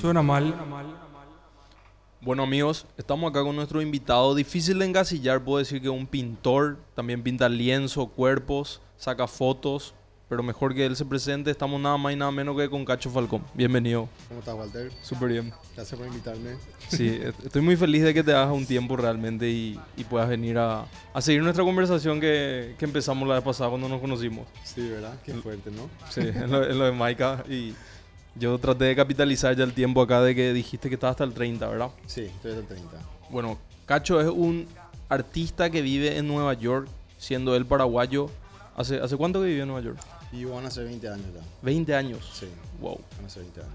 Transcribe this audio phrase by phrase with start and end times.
[0.00, 0.54] Suena mal.
[2.22, 4.34] Bueno amigos, estamos acá con nuestro invitado.
[4.34, 9.92] Difícil de encasillar, puedo decir que un pintor, también pinta lienzo, cuerpos, saca fotos,
[10.28, 13.10] pero mejor que él se presente, estamos nada más y nada menos que con Cacho
[13.10, 13.44] Falcón.
[13.54, 14.08] Bienvenido.
[14.28, 14.92] ¿Cómo estás, Walter?
[15.02, 15.52] Súper bien.
[15.74, 16.56] Gracias por invitarme.
[16.88, 20.28] Sí, e- estoy muy feliz de que te hagas un tiempo realmente y, y puedas
[20.28, 24.46] venir a, a seguir nuestra conversación que, que empezamos la vez pasada cuando nos conocimos.
[24.64, 25.14] Sí, ¿verdad?
[25.24, 25.90] Qué fuerte, ¿no?
[26.08, 27.44] Sí, en lo, en lo de Maika.
[27.50, 27.74] Y
[28.34, 31.32] yo traté de capitalizar ya el tiempo acá de que dijiste que estaba hasta el
[31.34, 31.90] 30, ¿verdad?
[32.06, 32.96] Sí, estoy hasta el 30.
[33.30, 34.66] Bueno, Cacho es un
[35.08, 36.88] artista que vive en Nueva York,
[37.18, 38.30] siendo él paraguayo.
[38.76, 39.98] ¿Hace, ¿hace cuánto que vivió en Nueva York?
[40.32, 41.40] Y van a ser 20 años ya.
[41.62, 42.30] 20 años.
[42.32, 42.46] Sí,
[42.80, 42.98] Wow.
[43.16, 43.72] van a ser 20 años.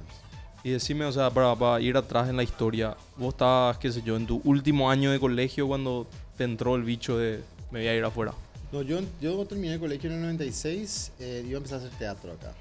[0.63, 4.01] Y decime, o sea, para, para ir atrás en la historia, vos estabas, qué sé
[4.01, 7.87] yo, en tu último año de colegio cuando te entró el bicho de me voy
[7.87, 8.33] a ir afuera.
[8.71, 11.97] No, yo, yo terminé el colegio en el 96 eh, iba a empezar a hacer
[11.97, 12.53] teatro acá.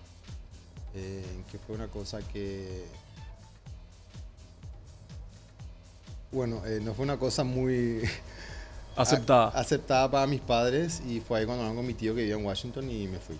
[0.97, 2.87] Eh, que fue una cosa que...
[6.33, 8.03] Bueno, eh, no fue una cosa muy...
[8.97, 9.49] Aceptada.
[9.49, 12.37] a- aceptada para mis padres y fue ahí cuando hablaron con mi tío que vivía
[12.37, 13.37] en Washington y me fui.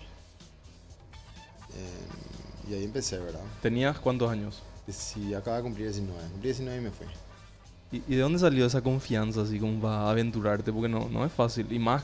[1.75, 3.41] Eh, y ahí empecé, ¿verdad?
[3.61, 4.61] ¿Tenías cuántos años?
[4.87, 6.21] Sí, acaba de cumplir 19.
[6.29, 7.07] Cumplí 19 y me fui.
[7.91, 10.71] ¿Y, y de dónde salió esa confianza así como para aventurarte?
[10.71, 11.71] Porque no, no es fácil.
[11.71, 12.03] Y más,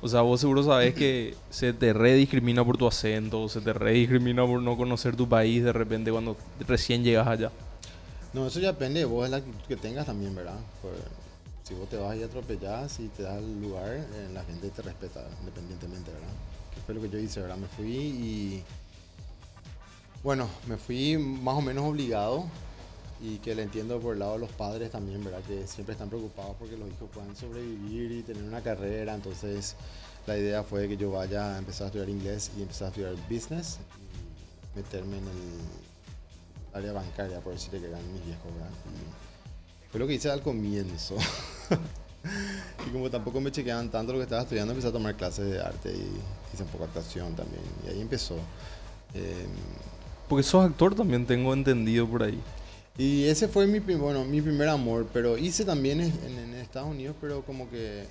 [0.00, 4.46] o sea, vos seguro sabés que se te rediscrimina por tu acento, se te rediscrimina
[4.46, 7.50] por no conocer tu país de repente cuando recién llegas allá.
[8.32, 10.58] No, eso ya depende de vos, de la que tengas también, ¿verdad?
[11.64, 14.82] Si vos te vas y atropellás y te das el lugar, eh, la gente te
[14.82, 16.28] respeta independientemente, ¿verdad?
[16.74, 17.56] Que fue lo que yo hice, ¿verdad?
[17.56, 18.64] Me fui y...
[20.22, 22.46] Bueno, me fui más o menos obligado
[23.20, 25.40] y que le entiendo por el lado de los padres también, ¿verdad?
[25.46, 29.14] Que siempre están preocupados porque los hijos puedan sobrevivir y tener una carrera.
[29.14, 29.74] Entonces,
[30.26, 33.14] la idea fue que yo vaya a empezar a estudiar inglés y empezar a estudiar
[33.28, 33.78] business
[34.74, 38.70] y meterme en el área bancaria, por decirle que eran mis viejos, ¿verdad?
[38.70, 41.16] Y fue lo que hice al comienzo.
[42.86, 45.60] y como tampoco me chequeaban tanto lo que estaba estudiando, empecé a tomar clases de
[45.60, 47.62] arte y hice un poco actuación también.
[47.86, 48.36] Y ahí empezó.
[49.14, 49.46] Eh,
[50.28, 52.40] Porque sos actor también, tengo entendido por ahí.
[52.98, 57.16] Y ese fue mi, bueno, mi primer amor, pero hice también en, en Estados Unidos,
[57.20, 58.04] pero como que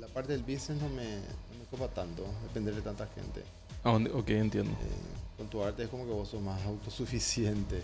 [0.00, 3.42] la parte del business no me, no me copa tanto, depender de tanta gente.
[3.84, 4.70] Ah, ok, entiendo.
[4.72, 7.76] Eh, con tu arte es como que vos sos más autosuficiente.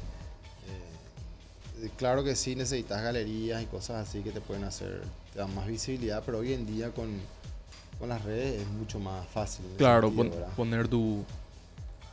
[1.83, 5.55] Eh, claro que sí necesitas galerías y cosas así que te pueden hacer, te dan
[5.55, 7.09] más visibilidad, pero hoy en día con,
[7.99, 9.67] con las redes es mucho más fácil.
[9.77, 10.55] Claro, sentido, pon- ¿verdad?
[10.57, 11.23] poner tu,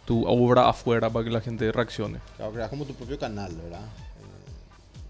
[0.06, 2.20] tu obra afuera para que la gente reaccione.
[2.38, 3.86] Claro, creas como tu propio canal, ¿verdad?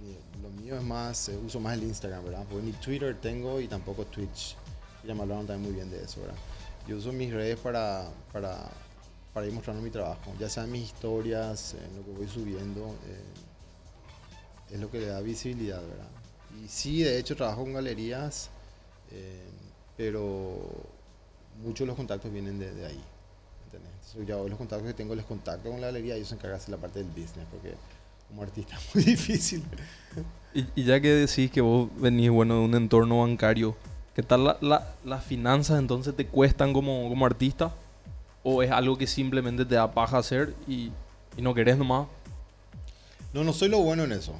[0.03, 2.45] Eh, y lo mío es más, eh, uso más el Instagram, ¿verdad?
[2.49, 4.55] Porque ni Twitter tengo y tampoco Twitch.
[5.05, 6.37] Ya me hablaron también muy bien de eso, ¿verdad?
[6.87, 8.69] Yo uso mis redes para, para,
[9.33, 14.79] para ir mostrando mi trabajo, ya sean mis historias, lo que voy subiendo, eh, es
[14.79, 16.07] lo que le da visibilidad, ¿verdad?
[16.61, 18.49] Y sí, de hecho, trabajo con galerías,
[19.11, 19.47] eh,
[19.97, 20.55] pero
[21.61, 23.03] muchos de los contactos vienen de, de ahí.
[24.25, 26.63] Yo los contactos que tengo les contacto con la galería y ellos se encargan de
[26.63, 27.73] hacer la parte del business, porque
[28.27, 29.63] como artista es muy difícil.
[30.53, 33.75] Y, y ya que decís que vos venís, bueno, de un entorno bancario,
[34.15, 37.73] ¿qué tal la- la- las finanzas entonces te cuestan como, como artista?
[38.43, 40.91] ¿O es algo que simplemente te da paja hacer y,
[41.37, 42.07] y no querés nomás?
[43.33, 44.33] No, no soy lo bueno en eso,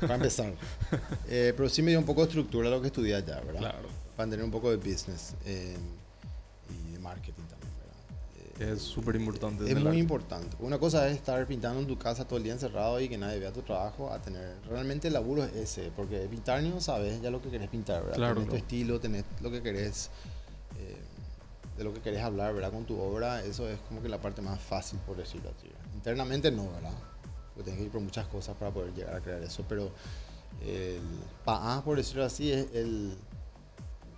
[0.00, 0.52] para empezar.
[1.28, 3.60] Eh, pero sí me dio un poco de estructura lo que estudié allá, ¿verdad?
[3.60, 3.88] Claro.
[4.16, 5.76] Para entender un poco de business eh,
[6.68, 7.41] y de marketing
[8.62, 9.64] Eh, Es súper importante.
[9.64, 9.98] Es muy arte.
[9.98, 10.56] importante.
[10.60, 13.38] Una cosa es estar pintando en tu casa todo el día encerrado y que nadie
[13.38, 14.56] vea tu trabajo, a tener...
[14.68, 18.16] Realmente el laburo es ese, porque pintar no sabes ya lo que querés pintar, ¿verdad?
[18.16, 18.64] Claro, tenés tu claro.
[18.64, 20.10] estilo, tenés lo que querés,
[20.78, 20.96] eh,
[21.76, 22.70] de lo que querés hablar, ¿verdad?
[22.70, 25.68] Con tu obra, eso es como que la parte más fácil, por decirlo así.
[25.94, 26.92] Internamente no, ¿verdad?
[27.54, 29.90] Porque tenés que ir por muchas cosas para poder llegar a crear eso, pero
[30.64, 31.00] el
[31.44, 33.14] PAA, por decirlo así, es el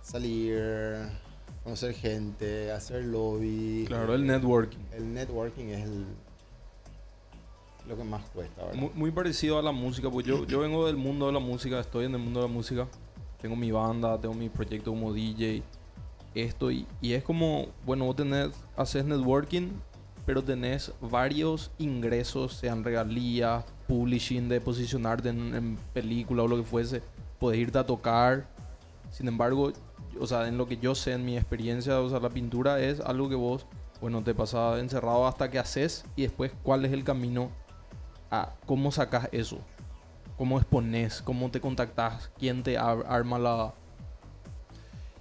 [0.01, 1.09] salir,
[1.65, 3.85] conocer gente, hacer lobby.
[3.87, 4.77] Claro, el networking.
[4.93, 6.05] El networking es el,
[7.87, 8.79] lo que más cuesta, ¿verdad?
[8.79, 11.79] Muy, muy parecido a la música, porque yo, yo vengo del mundo de la música,
[11.79, 12.87] estoy en el mundo de la música,
[13.41, 15.63] tengo mi banda, tengo mi proyecto como DJ,
[16.35, 19.69] esto, y, y es como, bueno, vos tenés, haces networking,
[20.23, 26.63] pero tenés varios ingresos, sean regalías, publishing, de posicionarte en, en película o lo que
[26.63, 27.01] fuese,
[27.39, 28.47] podés irte a tocar,
[29.09, 29.71] sin embargo,
[30.19, 32.99] o sea, en lo que yo sé, en mi experiencia, o sea, la pintura es
[32.99, 33.65] algo que vos,
[34.01, 37.49] bueno, te pasas encerrado hasta que haces y después cuál es el camino
[38.31, 39.59] a cómo sacas eso,
[40.37, 43.73] cómo expones, cómo te contactas, quién te ar- arma la...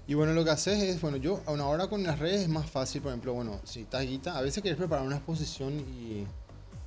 [0.06, 2.49] Y bueno, lo que haces es, bueno, yo a una hora con las redes es
[2.49, 6.26] más fácil, por ejemplo, bueno, si estás guita, a veces querés preparar una exposición y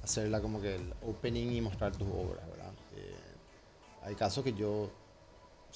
[0.04, 2.72] hacerla como que el opening y mostrar tus obras, ¿verdad?
[2.96, 3.16] Eh,
[4.04, 4.92] hay casos que yo,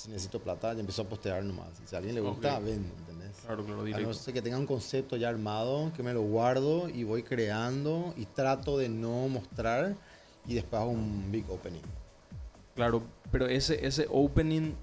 [0.01, 1.69] si necesito plata, ya empiezo a postear nomás.
[1.85, 2.63] Si a alguien le gusta, Ok.
[2.65, 3.31] ven, ¿entendés?
[3.45, 4.13] Claro, claro, A no directo.
[4.13, 8.25] ser que tenga un concepto ya armado, que me lo guardo y voy creando y
[8.25, 9.95] trato de no mostrar
[10.47, 11.81] y después hago un big opening.
[12.75, 14.73] Claro, pero ese, ese opening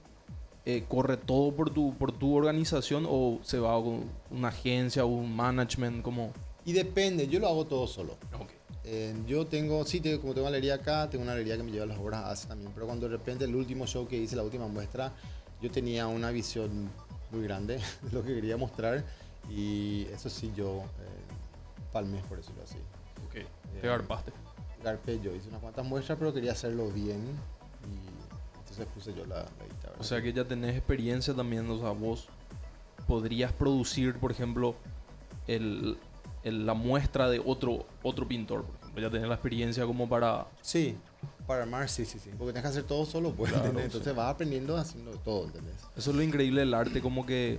[0.67, 5.09] eh, corre todo por tu, por tu organización o se va con una agencia o
[5.09, 6.33] un management como...
[6.65, 8.13] Y depende, yo lo hago todo solo.
[8.39, 8.51] Ok.
[8.91, 11.71] Eh, yo tengo, sí, tengo, como tengo una galería acá, tengo una galería que me
[11.71, 14.43] lleva las obras hace también, pero cuando de repente el último show que hice, la
[14.43, 15.13] última muestra,
[15.61, 16.89] yo tenía una visión
[17.31, 19.05] muy grande de lo que quería mostrar
[19.51, 22.79] y eso sí yo eh, palmé, por decirlo así.
[23.27, 23.47] Ok.
[23.79, 24.33] Te garpaste.
[24.83, 27.21] Garpé yo, hice unas cuantas muestras, pero quería hacerlo bien
[27.85, 29.97] y entonces puse yo la, la guitarra.
[29.99, 32.29] O sea que ya tenés experiencia también, o sea, vos
[33.07, 34.77] podrías producir, por ejemplo,
[35.47, 35.99] el,
[36.49, 39.03] el- la muestra de otro, otro pintor, por ejemplo.
[39.03, 40.47] Ya tenés la experiencia como para...
[40.61, 40.97] Sí,
[41.47, 42.31] para armar, sí, sí, sí.
[42.31, 43.87] Porque tienes que hacer todo solo, pues, Claro, ¿entendés?
[43.87, 44.17] Entonces sí.
[44.17, 45.77] vas aprendiendo haciendo todo, ¿entendés?
[45.97, 47.59] Eso es lo increíble del arte, como que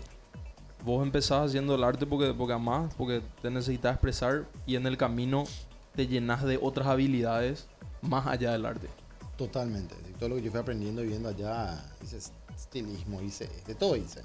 [0.86, 4.98] vos empezás haciendo el arte porque, porque amás, porque te necesitas expresar y en el
[4.98, 5.44] camino
[5.96, 7.68] te llenas de otras habilidades
[8.02, 8.88] más allá del arte.
[9.38, 9.96] Totalmente.
[10.20, 12.20] Todo lo que yo fui aprendiendo y viendo allá, hice
[12.56, 14.22] estilismo, hice de todo hice.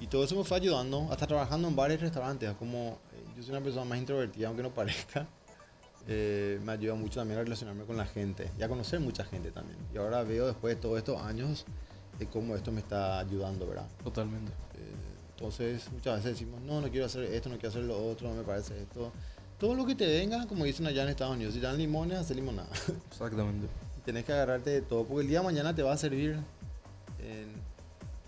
[0.00, 2.52] Y todo eso me fue ayudando, hasta trabajando en y restaurantes.
[2.54, 2.98] Como
[3.36, 5.26] yo soy una persona más introvertida, aunque no parezca,
[6.08, 9.50] eh, me ayuda mucho también a relacionarme con la gente y a conocer mucha gente
[9.50, 9.78] también.
[9.92, 11.64] Y ahora veo después de todos estos años
[12.18, 13.86] de cómo esto me está ayudando, ¿verdad?
[14.02, 14.50] Totalmente.
[14.74, 14.94] Eh,
[15.30, 18.34] entonces muchas veces decimos, no, no quiero hacer esto, no quiero hacer lo otro, no
[18.36, 19.12] me parece esto.
[19.58, 22.34] Todo lo que te venga, como dicen allá en Estados Unidos, si dan limones, hace
[22.34, 22.68] limonada.
[23.10, 23.66] Exactamente.
[24.04, 26.38] Tenés que agarrarte de todo, porque el día de mañana te va a servir.
[27.18, 27.65] en-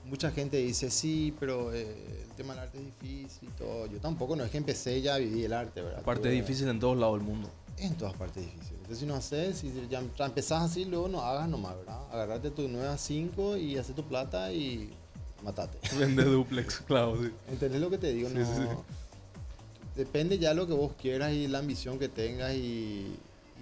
[0.09, 1.87] mucha gente dice, sí, pero eh,
[2.23, 3.87] el tema del arte es difícil y todo.
[3.87, 6.01] Yo tampoco, no es que empecé ya a vivir el arte, ¿verdad?
[6.01, 7.51] Aparte es difícil en todos lados del mundo.
[7.77, 8.77] En todas partes es difícil.
[8.77, 12.01] Entonces si no haces, si ya ya empezás así, luego no hagas nomás, ¿verdad?
[12.11, 14.91] Agarrarte tu 9 a 5 y hacer tu plata y
[15.43, 15.79] matate.
[15.99, 17.31] Vende duplex, claro, sí.
[17.49, 18.29] ¿Entendés lo que te digo?
[18.29, 18.69] Sí, no, sí, sí.
[19.95, 22.59] Depende ya lo que vos quieras y la ambición que tengas y,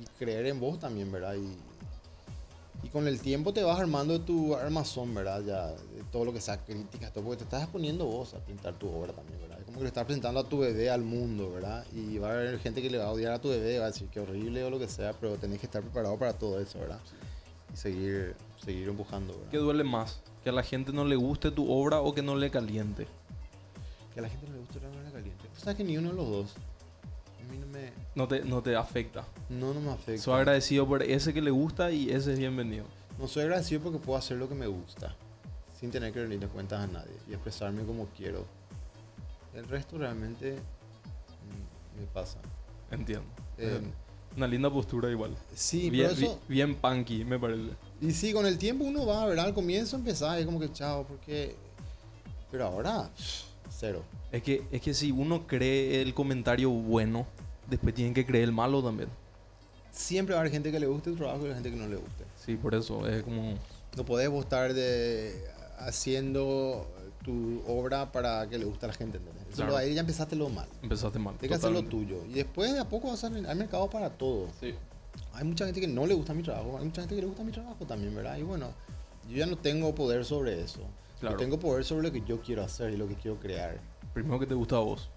[0.01, 1.35] y creer en vos también, ¿verdad?
[1.35, 5.43] Y, y con el tiempo te vas armando tu armazón, ¿verdad?
[5.45, 5.75] Ya,
[6.17, 9.13] todo lo que sea críticas, todo, porque te estás exponiendo vos a pintar tu obra
[9.13, 9.59] también, ¿verdad?
[9.59, 11.85] Es como que le estás presentando a tu bebé al mundo, ¿verdad?
[11.93, 13.91] Y va a haber gente que le va a odiar a tu bebé, va a
[13.91, 16.79] decir que horrible o lo que sea, pero tenés que estar preparado para todo eso,
[16.79, 17.01] ¿verdad?
[17.75, 18.35] Y seguir,
[18.65, 19.51] seguir empujando, ¿verdad?
[19.51, 20.23] ¿Qué duele más?
[20.43, 23.07] ¿Que a la gente no le guste tu obra o que no le caliente?
[24.15, 25.45] Que a la gente no le gusta la obra caliente.
[25.51, 26.55] Pues sabes que ni uno de los dos.
[27.47, 29.27] A mí no me, No te, no te afecta.
[29.51, 30.23] no, no me afecta.
[30.23, 32.87] Soy agradecido por ese que le gusta y ese es bienvenido.
[33.19, 35.15] No soy agradecido porque puedo hacer lo que me gusta,
[35.87, 38.45] sin tener que rendirle cuentas a nadie y expresarme como quiero.
[39.55, 42.39] El resto realmente mm, me pasa.
[42.91, 43.25] Entiendo.
[43.57, 43.81] Eh,
[44.37, 45.37] Una linda postura igual.
[45.55, 47.71] sí, bien, pero eso, bi- bien punky, me parece.
[48.01, 49.47] y sí, con el tiempo uno va, ¿verdad?
[49.47, 51.55] Al comienzo empezás, es como que chao, porque...
[52.51, 53.09] Pero ahora,
[53.71, 54.03] cero.
[54.33, 57.27] Es que, es que si uno cree el comentario bueno,
[57.71, 59.09] después tienen que creer el malo también.
[59.93, 61.97] Siempre va a haber gente que le guste tu trabajo y gente que no le
[61.97, 62.25] guste.
[62.45, 63.55] Sí, por eso es como...
[63.97, 65.43] No podés vos estar de,
[65.79, 66.87] haciendo
[67.27, 69.43] tu obra para que le guste a la gente, ¿entendés?
[69.49, 69.77] Eso Claro.
[69.77, 70.69] ahí ya empezaste lo mal.
[70.81, 71.37] Empezaste mal.
[71.39, 72.25] Tienes que hacer lo tuyo.
[72.27, 74.49] Y después de a poco vas a hay mercado para todo.
[74.61, 74.75] Sí.
[75.33, 77.43] Hay mucha gente que no le gusta mi trabajo, hay mucha gente que le gusta
[77.43, 78.37] mi trabajo también, ¿verdad?
[78.37, 78.69] Y bueno,
[79.29, 80.81] yo ya no tengo poder sobre eso.
[81.19, 81.35] Claro.
[81.37, 83.81] Yo tengo poder sobre lo que yo quiero hacer y lo que quiero crear.
[84.15, 85.11] Primero que te gusta a vos.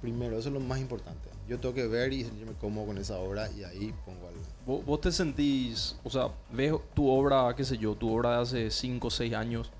[0.00, 1.28] Primero, eso es lo más importante.
[1.46, 4.34] Yo tengo que ver y sentirme cómodo con esa obra y ahí pongo al...
[4.64, 8.42] Vos, vos te sentís, o sea, ves tu obra, qué sé yo, tu obra de
[8.42, 9.70] hace 5 o 6 años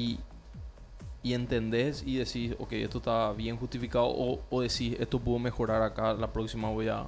[0.00, 0.18] y,
[1.22, 5.82] y entendés y decís, ok, esto está bien justificado o, o decís, esto puedo mejorar
[5.82, 7.06] acá, la próxima voy a...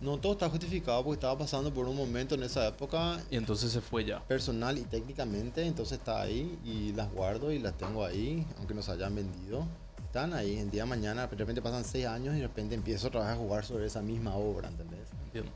[0.00, 3.72] No todo está justificado porque estaba pasando por un momento en esa época Y entonces
[3.72, 4.20] se fue ya.
[4.26, 8.88] personal y técnicamente, entonces está ahí y las guardo y las tengo ahí, aunque nos
[8.90, 9.66] hayan vendido.
[10.04, 13.08] Están ahí, el día de mañana, de repente pasan seis años y de repente empiezo
[13.08, 15.08] otra vez a jugar sobre esa misma obra, ¿entendés?
[15.24, 15.50] Entiendo.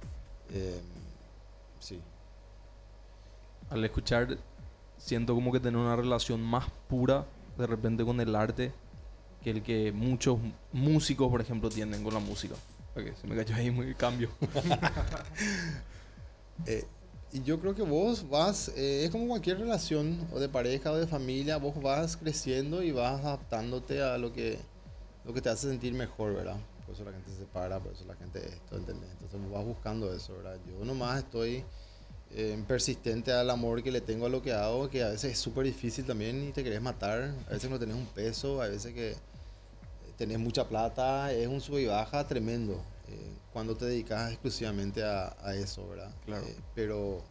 [0.50, 0.80] Eh,
[1.78, 2.00] sí.
[3.70, 4.36] Al escuchar,
[5.00, 7.26] siento como que tener una relación más pura
[7.56, 8.72] de repente con el arte
[9.42, 10.38] que el que muchos
[10.72, 12.54] músicos, por ejemplo, tienen con la música.
[12.94, 14.30] Ok, se me cayó ahí muy cambio.
[16.66, 16.84] Eh,
[17.32, 20.96] y yo creo que vos vas, eh, es como cualquier relación, o de pareja o
[20.96, 24.58] de familia, vos vas creciendo y vas adaptándote a lo que,
[25.24, 26.58] lo que te hace sentir mejor, ¿verdad?
[26.84, 29.08] Por eso la gente se separa, por eso la gente esto, ¿entendés?
[29.12, 30.58] Entonces vos vas buscando eso, ¿verdad?
[30.68, 31.64] Yo nomás estoy
[32.32, 35.38] eh, persistente al amor que le tengo a lo que hago, que a veces es
[35.38, 38.94] súper difícil también y te querés matar, a veces no tenés un peso, a veces
[38.94, 39.16] que
[40.16, 42.74] tenés mucha plata, es un sub y baja tremendo.
[43.08, 46.12] eh, cuando te dedicas exclusivamente a, a eso, ¿verdad?
[46.24, 46.44] Claro.
[46.46, 47.22] Eh, pero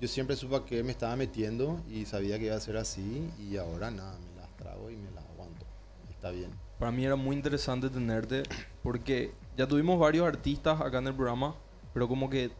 [0.00, 3.30] yo siempre supe a qué me estaba metiendo y sabía que iba a ser así
[3.38, 5.64] y ahora nada, me las trago y me las aguanto.
[6.10, 6.50] Está bien.
[6.78, 8.42] Para mí era muy interesante tenerte
[8.82, 11.54] porque ya tuvimos varios artistas acá en el programa,
[11.94, 12.50] pero como que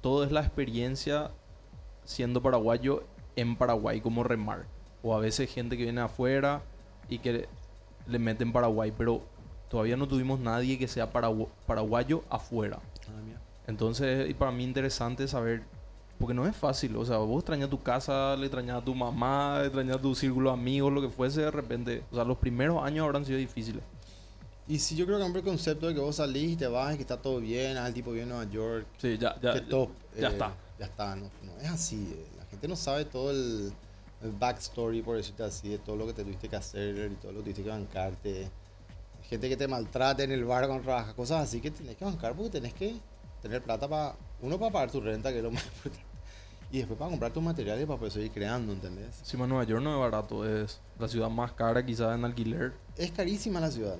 [0.00, 1.30] todo es la experiencia
[2.04, 3.04] siendo paraguayo
[3.36, 4.66] en Paraguay, como remar.
[5.02, 6.62] O a veces gente que viene afuera
[7.08, 7.48] y que
[8.06, 9.22] le meten Paraguay, pero
[9.68, 12.78] todavía no tuvimos nadie que sea paragu- paraguayo afuera.
[13.66, 15.62] Entonces, y para mí interesante saber,
[16.18, 19.58] porque no es fácil, o sea, vos extrañas tu casa, le extrañas a tu mamá,
[19.60, 22.02] le extrañas a tu círculo de amigos, lo que fuese de repente.
[22.10, 23.82] O sea, los primeros años habrán sido difíciles.
[24.68, 26.96] Y si yo creo que el concepto de que vos salís y te vas y
[26.96, 29.54] que está todo bien, ah, el tipo viene a Nueva York, Sí, ya, ya.
[29.54, 29.90] que top.
[30.18, 30.52] ya eh, está.
[30.82, 32.12] Ya está, no, no es así.
[32.12, 32.26] eh.
[32.36, 33.72] La gente no sabe todo el,
[34.20, 37.30] el backstory, por decirte así, de todo lo que te tuviste que hacer y todo
[37.30, 38.50] lo que tuviste que bancarte.
[39.28, 42.34] Gente que te maltrata en el bar cuando trabajas, cosas así que tenés que bancar
[42.34, 42.96] porque tenés que
[43.40, 46.00] tener plata para, uno para pagar tu renta, que es lo más importante,
[46.72, 49.20] y después para comprar tus materiales para poder seguir creando, ¿entendés?
[49.20, 52.72] Encima Nueva York no es barato, es la ciudad más cara quizás en alquiler.
[52.96, 53.98] Es carísima la ciudad.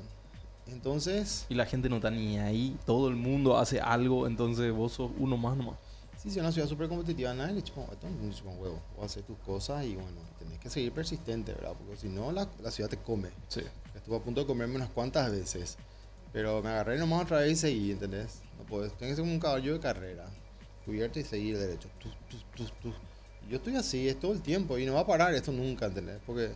[0.66, 4.92] Entonces, Y la gente no está ni ahí, todo el mundo hace algo, entonces vos
[4.92, 5.76] sos uno más nomás.
[6.23, 8.81] Sí, sí, es una ciudad súper competitiva, nadie le chupa, un huevo.
[8.97, 11.73] Vos hacer tus cosas y bueno, tenés que seguir persistente, ¿verdad?
[11.76, 13.31] Porque si no, la, la ciudad te come.
[13.49, 13.62] Sí.
[13.97, 15.76] Estuve a punto de comerme unas cuantas veces.
[16.33, 18.41] Pero me agarré nomás otra vez y seguí, ¿entendés?
[18.57, 20.26] No puedes, tienes que ser como un caballo de carrera.
[20.85, 21.88] Cubierto y seguir derecho.
[21.99, 22.09] Tu,
[22.55, 22.95] tu, tu.
[23.50, 26.21] Yo estoy así, es todo el tiempo y no va a parar esto nunca, ¿entendés?
[26.25, 26.52] Porque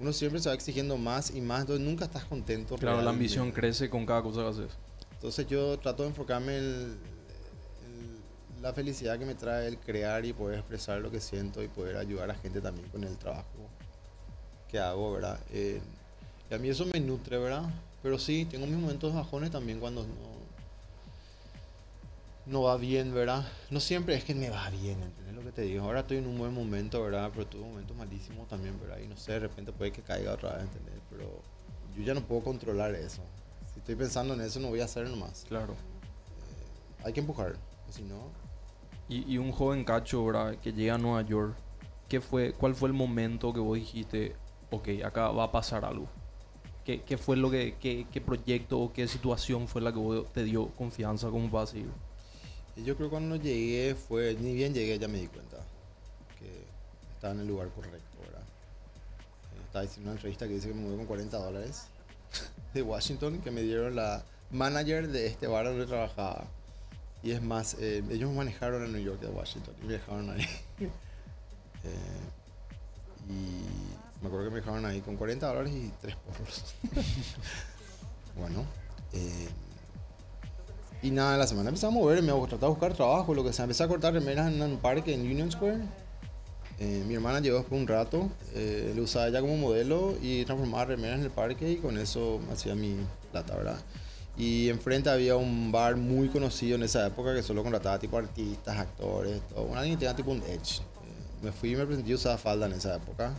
[0.00, 2.76] uno siempre se va exigiendo más y más, entonces nunca estás contento.
[2.78, 4.72] Claro, la ambición crece con cada cosa que haces.
[5.12, 7.13] Entonces yo trato de enfocarme en
[8.64, 11.98] la felicidad que me trae el crear y poder expresar lo que siento y poder
[11.98, 13.68] ayudar a gente también con el trabajo
[14.70, 15.38] que hago, ¿verdad?
[15.50, 15.82] Eh,
[16.50, 17.64] y a mí eso me nutre, ¿verdad?
[18.02, 20.14] Pero sí, tengo mis momentos bajones también cuando no,
[22.46, 23.46] no va bien, ¿verdad?
[23.68, 25.84] No siempre es que me va bien, ¿entendés lo que te digo?
[25.84, 27.30] Ahora estoy en un buen momento, ¿verdad?
[27.34, 28.96] Pero tuve momentos malísimos también, ¿verdad?
[29.04, 31.02] Y no sé, de repente puede que caiga otra vez, ¿entendés?
[31.10, 31.42] Pero
[31.94, 33.20] yo ya no puedo controlar eso.
[33.74, 35.44] Si estoy pensando en eso, no voy a hacer nomás.
[35.48, 35.76] Claro.
[37.04, 37.56] Hay que empujar,
[37.90, 38.42] si no,
[39.08, 40.56] Y, y un joven cacho, ¿verdad?
[40.58, 41.54] Que llega a Nueva York.
[42.08, 44.34] ¿Qué fue, ¿Cuál fue el momento que vos dijiste,
[44.70, 46.08] ok, acá va a pasar algo?
[46.84, 50.32] ¿Qué, qué fue lo que, qué, qué proyecto o qué situación fue la que vos
[50.32, 51.90] te dio confianza como para seguir?
[52.76, 55.58] Yo creo que cuando llegué fue, ni bien llegué ya me di cuenta
[56.38, 56.64] que
[57.14, 58.42] estaba en el lugar correcto, ¿verdad?
[58.42, 61.86] Eh, Estaba diciendo una entrevista que dice que me mudé con 40 dólares
[62.74, 66.46] de Washington que me dieron la manager de este bar donde trabajaba.
[67.24, 70.30] Y es más, eh, ellos me manejaron a New York de Washington y me dejaron
[70.30, 70.46] ahí.
[71.86, 71.90] Eh,
[73.28, 76.74] y me acuerdo que me dejaron ahí con 40 dólares y tres porros.
[78.38, 78.64] bueno,
[79.12, 79.48] eh,
[81.02, 83.64] y nada, la semana empecé a mover, me traté de buscar trabajo, lo que sea.
[83.64, 85.82] Empecé a cortar remeras en un parque en Union Square.
[86.78, 90.86] Eh, mi hermana llegó después un rato, eh, lo usaba ella como modelo y transformaba
[90.86, 92.96] remeras en el parque y con eso hacía mi
[93.30, 93.76] plata, ¿verdad?
[94.36, 98.76] Y enfrente había un bar muy conocido en esa época que solo contrataba tipo artistas,
[98.78, 99.62] actores, todo.
[99.62, 100.80] Una alguien tenía tipo un edge.
[101.42, 103.32] Me fui y me presenté y usaba falda en esa época.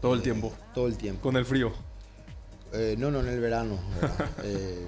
[0.00, 0.52] Todo el Eh, tiempo.
[0.74, 1.22] Todo el tiempo.
[1.22, 1.72] Con el frío.
[2.74, 3.78] Eh, no, no, en el verano.
[4.44, 4.86] Eh,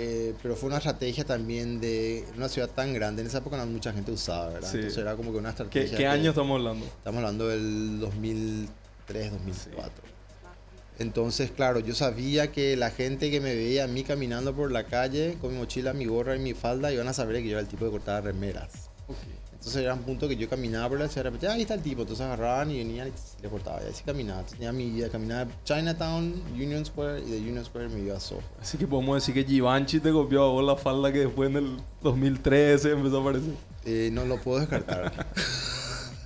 [0.00, 3.22] eh, pero fue una estrategia también de una ciudad tan grande.
[3.22, 4.70] En esa época no mucha gente usaba, ¿verdad?
[4.70, 4.76] Sí.
[4.76, 5.96] Entonces era como que una ¿Qué, estrategia.
[5.98, 6.86] qué año estamos hablando?
[6.86, 9.92] Estamos hablando del 2003, 2004.
[10.98, 14.84] Entonces, claro, yo sabía que la gente que me veía a mí caminando por la
[14.84, 17.60] calle con mi mochila, mi gorra y mi falda iban a saber que yo era
[17.60, 18.90] el tipo que cortaba remeras.
[19.52, 21.74] Entonces era un punto que yo caminaba por la ciudad, de repente, "Ah, ahí está
[21.74, 22.02] el tipo.
[22.02, 23.80] Entonces agarraban y venían y le cortaba.
[23.84, 24.42] Y así caminaba.
[24.44, 28.20] Tenía mi vida, caminaba de Chinatown, Union Square y de Union Square me iba a
[28.20, 28.40] Soho.
[28.60, 31.56] Así que podemos decir que Givenchy te copió a vos la falda que después en
[31.56, 33.54] el 2013 empezó a aparecer.
[33.84, 35.12] Eh, no lo puedo descartar.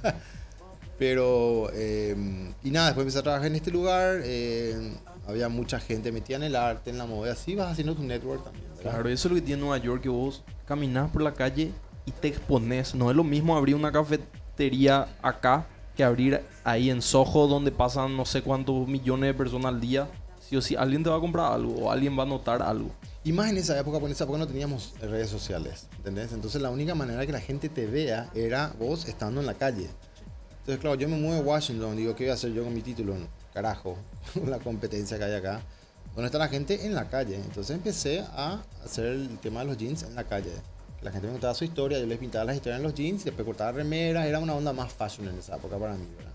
[1.02, 2.14] Pero, eh,
[2.62, 4.21] y nada, después empecé a trabajar en este lugar.
[4.23, 4.94] eh,
[5.26, 7.32] había mucha gente metida en el arte, en la moda.
[7.32, 8.64] Así vas haciendo tu network también.
[8.76, 8.92] ¿verdad?
[8.92, 11.73] Claro, eso es lo que tiene Nueva York, que vos caminás por la calle
[12.06, 12.94] y te expones.
[12.94, 15.66] No es lo mismo abrir una cafetería acá
[15.97, 20.09] que abrir ahí en Soho, donde pasan no sé cuántos millones de personas al día.
[20.40, 22.92] Sí o sí, alguien te va a comprar algo o alguien va a notar algo.
[23.25, 25.88] Y más en esa época, porque en esa época no teníamos redes sociales.
[25.97, 26.32] ¿Entendés?
[26.32, 29.90] Entonces la única manera que la gente te vea era vos estando en la calle.
[30.62, 32.83] Entonces, claro, yo me muevo a Washington, digo, ¿qué voy a hacer yo con mi
[32.83, 33.16] título?
[33.52, 33.99] Carajo,
[34.47, 35.61] la competencia que hay acá.
[36.14, 36.87] ¿Dónde está la gente?
[36.87, 37.35] En la calle.
[37.37, 40.52] Entonces empecé a hacer el tema de los jeans en la calle.
[41.00, 43.45] La gente me contaba su historia, yo les pintaba las historias en los jeans, después
[43.45, 46.31] cortaba remeras, era una onda más fashion en esa época para mí, ¿verdad?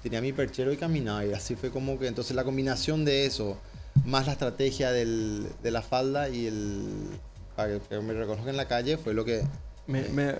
[0.00, 3.58] Tenía mi perchero y caminaba, y así fue como que, entonces la combinación de eso,
[4.04, 7.08] más la estrategia del- de la falda y el,
[7.56, 9.42] para que, me reconozcan en la calle fue lo que...
[9.88, 10.36] Me, me,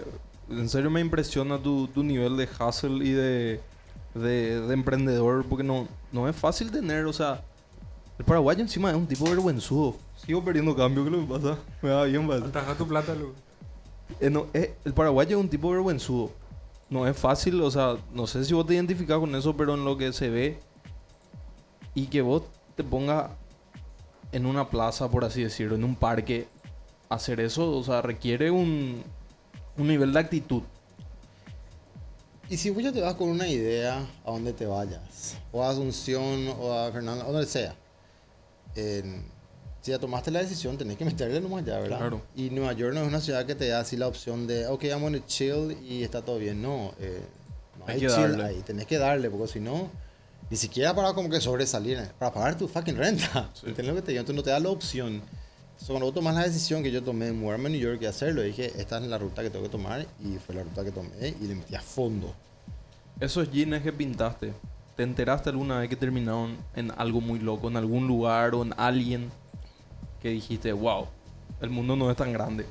[0.51, 3.61] en serio me impresiona tu, tu nivel de hustle y de,
[4.15, 7.43] de, de emprendedor, porque no, no es fácil tener, o sea,
[8.19, 9.97] el paraguayo encima es un tipo vergüenzudo.
[10.17, 11.59] Sigo perdiendo cambio, ¿qué es lo que pasa?
[11.81, 12.47] Me va bien, pasa.
[12.47, 13.35] Ataja tu plata, luego.
[14.21, 16.31] Eh, no, eh, el paraguayo es un tipo vergüenzudo.
[16.91, 19.85] No es fácil, o sea, no sé si vos te identificas con eso, pero en
[19.85, 20.59] lo que se ve
[21.95, 22.43] y que vos
[22.77, 23.31] te pongas
[24.31, 26.47] en una plaza, por así decirlo, en un parque,
[27.09, 29.03] hacer eso, o sea, requiere un,
[29.77, 30.63] un nivel de actitud.
[32.49, 35.71] Y si vos ya te vas con una idea a donde te vayas, o a
[35.71, 37.75] Asunción, o a Fernando, o donde sea,
[38.75, 39.25] en-
[39.81, 41.99] si ya tomaste la decisión, tenés que meterle nomás ya, ¿verdad?
[41.99, 42.23] Claro.
[42.37, 44.85] Y Nueva York no es una ciudad que te da así la opción de, ok,
[44.85, 46.61] I'm gonna chill y está todo bien.
[46.63, 47.21] No, eh,
[47.79, 48.45] no Hay hay, que chill darle.
[48.45, 49.91] ahí, tenés que darle, porque si no,
[50.51, 53.51] ni siquiera para como que sobresalir, para pagar tu fucking renta.
[53.55, 53.67] Sí.
[53.67, 54.21] ¿Entendés lo que te digo?
[54.21, 55.23] Entonces no te da la opción.
[55.83, 58.43] So, cuando tomas la decisión que yo tomé de mudarme a New York y hacerlo,
[58.43, 61.35] dije, esta es la ruta que tengo que tomar y fue la ruta que tomé
[61.41, 62.33] y le metí a fondo.
[63.19, 64.53] Esos jeans que pintaste,
[64.95, 68.73] ¿te enteraste alguna vez que terminaron en algo muy loco, en algún lugar o en
[68.77, 69.33] alguien
[70.21, 71.09] que dijiste, wow,
[71.61, 72.65] el mundo no es tan grande?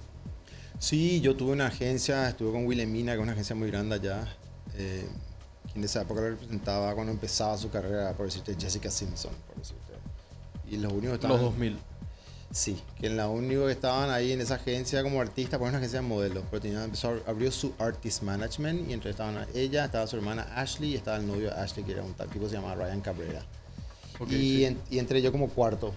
[0.79, 4.25] Sí, yo tuve una agencia, estuve con Wilhelmina, que es una agencia muy grande allá,
[4.77, 5.05] eh,
[5.75, 9.81] en esa época lo representaba cuando empezaba su carrera, por decirte, Jessica Simpson, por decirte.
[10.69, 11.41] Y los únicos que Los estaban...
[11.41, 11.90] 2000.
[12.53, 15.77] Sí, que en la único que estaban ahí en esa agencia como artista, pues una
[15.77, 20.05] agencia de modelos, pero tenía, empezó, abrió su artist management y entre estaban ella, estaba
[20.05, 22.49] su hermana Ashley y estaba el novio de Ashley, que era un tal tipo que
[22.49, 23.41] se llamaba Ryan Cabrera.
[24.27, 24.65] Y, sí.
[24.65, 25.93] en- y entré yo como cuarto.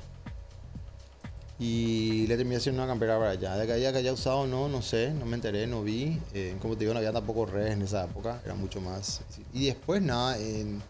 [1.59, 3.57] Y le terminé haciendo una campera para allá.
[3.57, 6.21] De que haya, que haya usado no, no sé, no me enteré, no vi.
[6.35, 9.21] Eh, como te digo, no había tampoco redes en esa época, era mucho más.
[9.53, 10.83] Y después nada, en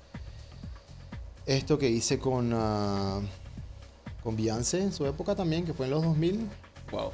[1.47, 3.21] esto que hice con, ah,
[4.25, 6.49] con Beyoncé en su época también, que fue en los 2000.
[6.91, 7.11] Wow.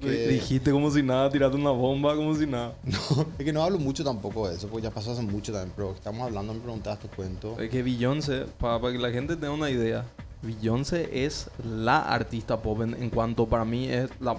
[0.00, 2.74] que- Dijiste como si nada, tiraste una bomba como si nada.
[2.84, 5.72] No, es que no hablo mucho tampoco de eso, porque ya pasó hace mucho también,
[5.76, 7.58] pero estamos hablando, me preguntaste, te cuento.
[7.60, 10.04] Es que Beyoncé, para, que la gente tenga una idea,
[10.42, 14.36] Beyoncé es la artista pop en, en cuanto para mí es la,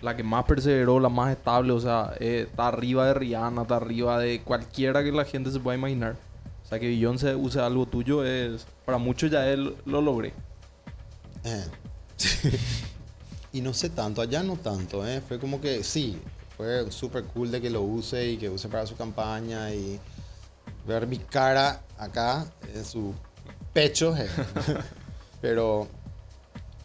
[0.00, 3.76] la que más perseveró, la más estable, o sea, eh, está arriba de Rihanna, está
[3.76, 6.16] arriba de cualquiera que la gente se pueda imaginar.
[6.64, 10.32] O sea, que Beyoncé use algo tuyo es, para muchos ya él lo logré.
[11.44, 11.64] Eh.
[13.52, 15.20] y no sé tanto, allá no tanto, ¿eh?
[15.26, 16.18] Fue como que sí,
[16.56, 20.00] fue súper cool de que lo use y que use para su campaña y
[20.86, 23.14] ver mi cara acá en su
[23.72, 24.16] pecho.
[24.16, 24.28] eh.
[25.40, 25.86] pero,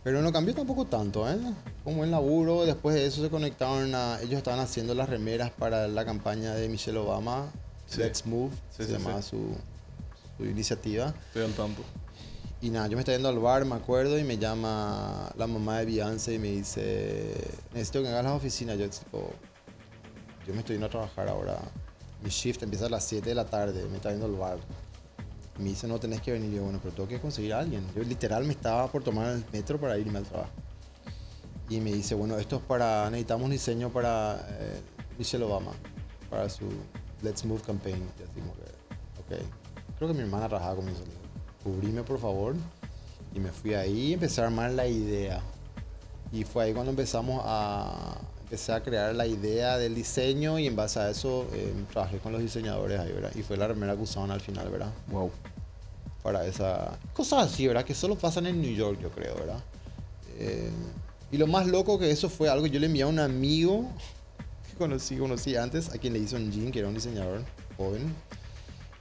[0.03, 1.37] pero no cambió tampoco tanto, ¿eh?
[1.83, 4.19] Como el laburo, después de eso se conectaron a...
[4.21, 7.47] Ellos estaban haciendo las remeras para la campaña de Michelle Obama,
[7.87, 8.01] Sí.
[8.01, 9.55] Let's Move, Sí, se sí, llamaba su
[10.39, 11.13] iniciativa.
[11.27, 11.81] Estoy al tanto.
[12.61, 15.79] Y nada, yo me estaba yendo al bar, me acuerdo, y me llama la mamá
[15.79, 17.33] de Beyoncé y me dice,
[17.73, 18.77] necesito que hagas las oficinas.
[18.77, 18.87] Yo
[20.45, 21.57] yo me estoy yendo a trabajar ahora.
[22.21, 24.57] Mi shift empieza a las 7 de la tarde, me está yendo al bar.
[25.57, 26.51] Me dice, no, tenés que venir.
[26.51, 27.85] Y yo, bueno, pero tengo que conseguir a alguien.
[27.95, 30.51] Yo literal me estaba por tomar el metro para irme al trabajo.
[31.69, 34.81] Y me dice, bueno, esto es para, necesitamos un diseño para eh,
[35.17, 35.71] Michelle Obama,
[36.29, 36.65] para su
[37.21, 38.09] Let's Move campaign.
[38.19, 39.45] Y así como ok.
[39.97, 40.97] Creo que mi hermana trabajaba conmigo.
[41.63, 42.55] Cubríme, por favor.
[43.33, 45.41] Y me fui ahí y empecé a armar la idea.
[46.31, 48.17] Y fue ahí cuando empezamos a...
[48.43, 52.31] Empecé a crear la idea del diseño y en base a eso eh, trabajé con
[52.31, 53.31] los diseñadores ahí, ¿verdad?
[53.35, 54.91] Y fue la remera que usaban al final, ¿verdad?
[55.11, 55.29] Wow.
[56.23, 57.85] para esa cosas así, ¿verdad?
[57.85, 59.59] Que solo pasan en New York, yo creo, ¿verdad?
[60.39, 60.71] Eh,
[61.31, 63.87] y lo más loco que eso fue algo que yo le envié a un amigo
[64.67, 67.43] que conocí, conocí antes, a quien le hizo un jean, que era un diseñador
[67.77, 68.15] joven.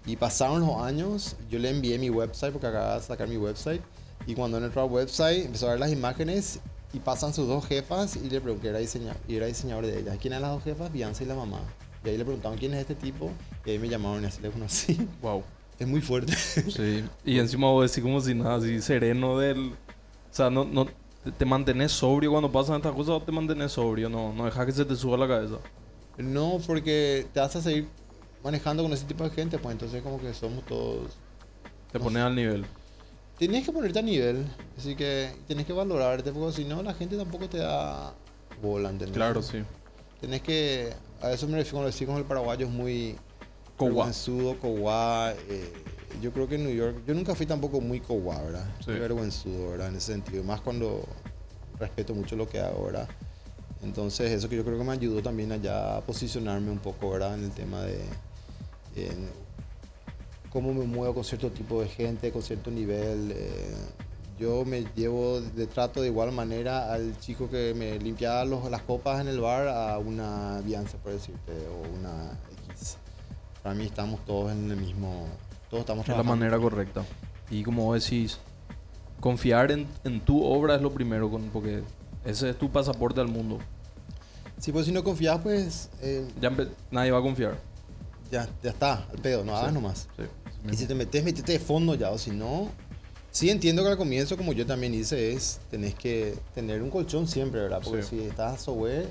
[0.08, 3.82] Y pasaron los años, yo le envié mi website, porque acababa de sacar mi website.
[4.26, 6.60] Y cuando entró al website, empezó a ver las imágenes
[6.94, 10.16] y pasan sus dos jefas y le pregunté, era diseñador, y era diseñador de ellas.
[10.18, 10.90] ¿Quién eran las dos jefas?
[10.90, 11.60] Beyoncé y la mamá.
[12.04, 13.30] Y ahí le preguntaban quién es este tipo
[13.66, 15.08] y ahí me llamaron y así le conocí.
[15.22, 15.42] Wow.
[15.78, 16.32] Es muy fuerte.
[16.34, 17.04] Sí.
[17.24, 19.72] Y encima vos decís como si nada, así sereno del...
[19.72, 23.72] O sea, no, no, te- te mantenés sobrio cuando pasan estas cosas o te mantenés
[23.72, 25.56] sobrio, no, no dejas que se te suba la cabeza.
[26.16, 27.86] No, porque te a seguir
[28.42, 31.12] manejando con ese tipo de gente, pues entonces como que somos todos...
[31.92, 32.66] Te pones al nivel.
[33.38, 34.46] Tienes que ponerte a nivel,
[34.76, 38.12] así que tienes que valorarte, porque si no la gente tampoco te da
[38.60, 39.16] bola, ¿entendés?
[39.16, 39.62] Claro, sí.
[40.20, 40.92] Tienes que...
[41.22, 43.16] A eso me refiero cuando decimos el paraguayo es muy...
[43.76, 44.06] Coguá.
[44.06, 45.32] Vergüenzudo, coguá.
[45.48, 45.72] eh,
[46.20, 47.02] yo creo que en New York...
[47.06, 48.66] Yo nunca fui tampoco muy coguá, ¿verdad?
[48.80, 48.90] Sí.
[48.90, 49.88] Muy vergüenzudo, ¿verdad?
[49.88, 50.42] En ese sentido.
[50.42, 51.04] Más cuando
[51.78, 53.08] respeto mucho lo que hago, ¿verdad?
[53.82, 57.34] Entonces eso que yo creo que me ayudó también allá a posicionarme un poco, ¿verdad?
[57.34, 58.00] En el tema de...
[59.06, 59.28] en
[60.50, 63.32] cómo me muevo con cierto tipo de gente, con cierto nivel.
[63.34, 63.74] eh,
[64.38, 68.82] yo me llevo de trato de igual manera al chico que me limpiaba los, las
[68.82, 72.38] copas en el bar a una Bianca, por decirte, o una
[72.70, 72.98] X.
[73.64, 75.26] Para mí estamos todos en el mismo...
[75.68, 76.36] Todos estamos Es la trabajando.
[76.36, 77.04] manera correcta.
[77.50, 78.38] Y como decís,
[79.18, 81.82] confiar en, en tu obra es lo primero, con- porque
[82.24, 83.58] ese es tu pasaporte al mundo.
[84.58, 86.50] Sí, pues si no confías, pues eh, Ya
[86.92, 87.58] nadie va a confiar.
[88.30, 89.74] Ya, ya está, al pedo, no hagas Sí.
[89.74, 90.08] nomás.
[90.16, 90.22] Sí,
[90.72, 92.70] Y si te metes, metete de fondo ya, o si no...
[93.30, 97.28] Sí entiendo que al comienzo, como yo también hice, es tenés que tener un colchón
[97.28, 97.80] siempre, ¿verdad?
[97.84, 98.18] Porque Sí.
[98.18, 99.08] si estás software,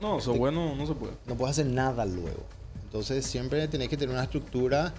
[0.00, 1.14] No, eso bueno no se puede.
[1.26, 2.44] no puedes hacer nada luego.
[2.84, 4.92] Entonces siempre tenés que tener una estructura.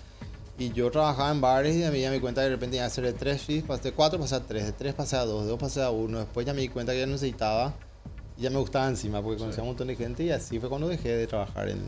[0.58, 2.76] Y yo trabajaba en bares y a mí ya me di cuenta que de repente
[2.78, 5.16] iba a hacer de 3 shifts, pasé de 4 pasé a 3, de 3 pasé
[5.16, 6.20] a 2, de 2 pasé a 1.
[6.20, 7.74] Después ya me di cuenta que ya no necesitaba
[8.38, 9.42] y ya me gustaba encima porque Sí.
[9.42, 11.82] conocía a un montón de gente y así fue cuando dejé de trabajar en...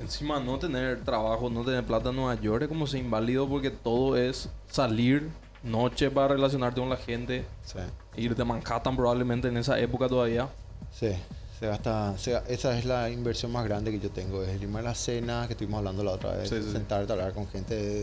[0.00, 3.70] Encima no tener trabajo, no tener plata en Nueva York es como ser inválido porque
[3.70, 5.28] todo es salir
[5.62, 7.78] noche para relacionarte con la gente, Sí,
[8.16, 10.48] irte a Manhattan probablemente en esa época todavía.
[10.92, 11.12] sí.
[11.58, 14.82] Se gasta, se- esa es la inversión más grande que yo tengo, es irme a
[14.82, 16.72] la cena, que estuvimos hablando la otra vez, Sí, sí, sí.
[16.72, 18.02] sentarte a hablar con gente de,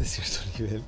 [0.00, 0.82] de cierto nivel.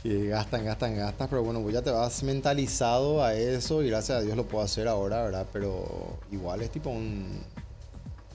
[0.00, 4.18] Que gastan, gastan, gastan, pero bueno, pues ya te vas mentalizado a eso y gracias
[4.18, 5.44] a Dios lo puedo hacer ahora, ¿verdad?
[5.52, 7.40] Pero igual es tipo un,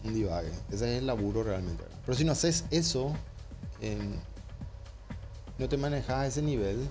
[0.07, 0.51] un divague.
[0.71, 1.97] Ese es el laburo realmente, ¿verdad?
[2.05, 3.13] Pero si no haces eso,
[3.81, 4.13] em,
[5.57, 6.87] no te manejas a ese nivel, em,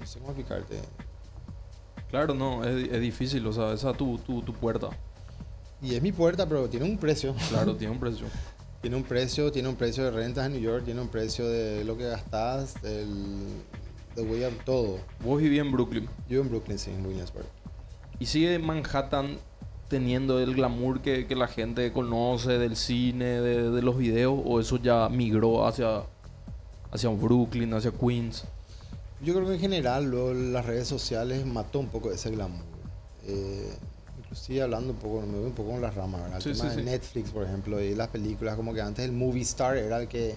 [0.00, 0.80] no sé cómo explicarte.
[2.10, 4.88] Claro, no, es, es difícil, o sea, esa es tu, tu, tu puerta.
[5.82, 7.34] Y es mi puerta, pero tiene un precio.
[7.48, 8.26] Claro, tiene un precio.
[8.80, 11.84] Tiene un precio, tiene un precio de rentas en New York, tiene un precio de
[11.84, 13.62] lo que gastas, del,
[14.14, 14.98] de huella, todo.
[15.24, 17.46] Vos vivís en Brooklyn Yo en Brooklyn, sí, en Williamsburg.
[18.20, 19.38] y sigue Manhattan
[19.88, 24.60] teniendo el glamour que, que la gente conoce del cine, de, de los videos, o
[24.60, 26.02] eso ya migró hacia,
[26.90, 28.44] hacia Brooklyn, hacia Queens.
[29.22, 32.64] Yo creo que en general las redes sociales mató un poco ese glamour.
[33.26, 33.72] Eh,
[34.18, 36.36] inclusive hablando un poco, me voy un poco con las ramas, ¿verdad?
[36.36, 36.90] El Sí, tema sí, de sí.
[36.90, 40.36] Netflix, por ejemplo, y las películas, como que antes el movie star era el que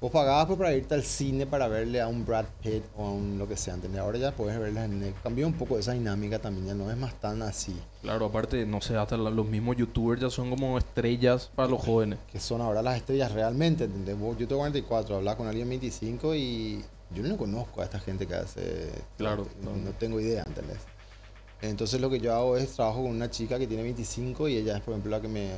[0.00, 3.10] vos pagabas pues, para irte al cine para verle a un Brad Pitt o a
[3.10, 4.00] un lo que sea, ¿entendés?
[4.00, 5.22] Ahora ya puedes verlas en Netflix.
[5.22, 7.74] Cambió un poco esa dinámica también, ya no es más tan así.
[8.02, 12.18] Claro, aparte, no sé, hasta los mismos youtubers ya son como estrellas para los jóvenes.
[12.30, 14.18] que son ahora las estrellas realmente, ¿entendés?
[14.18, 18.26] Vos- Yo tengo 44, hablar con alguien 25 y yo no conozco a esta gente
[18.26, 18.90] que hace...
[19.16, 20.78] Claro, no tengo idea, ¿entendés?
[21.62, 24.76] Entonces lo que yo hago es trabajo con una chica que tiene 25 y ella
[24.76, 25.48] es, por ejemplo, la que me...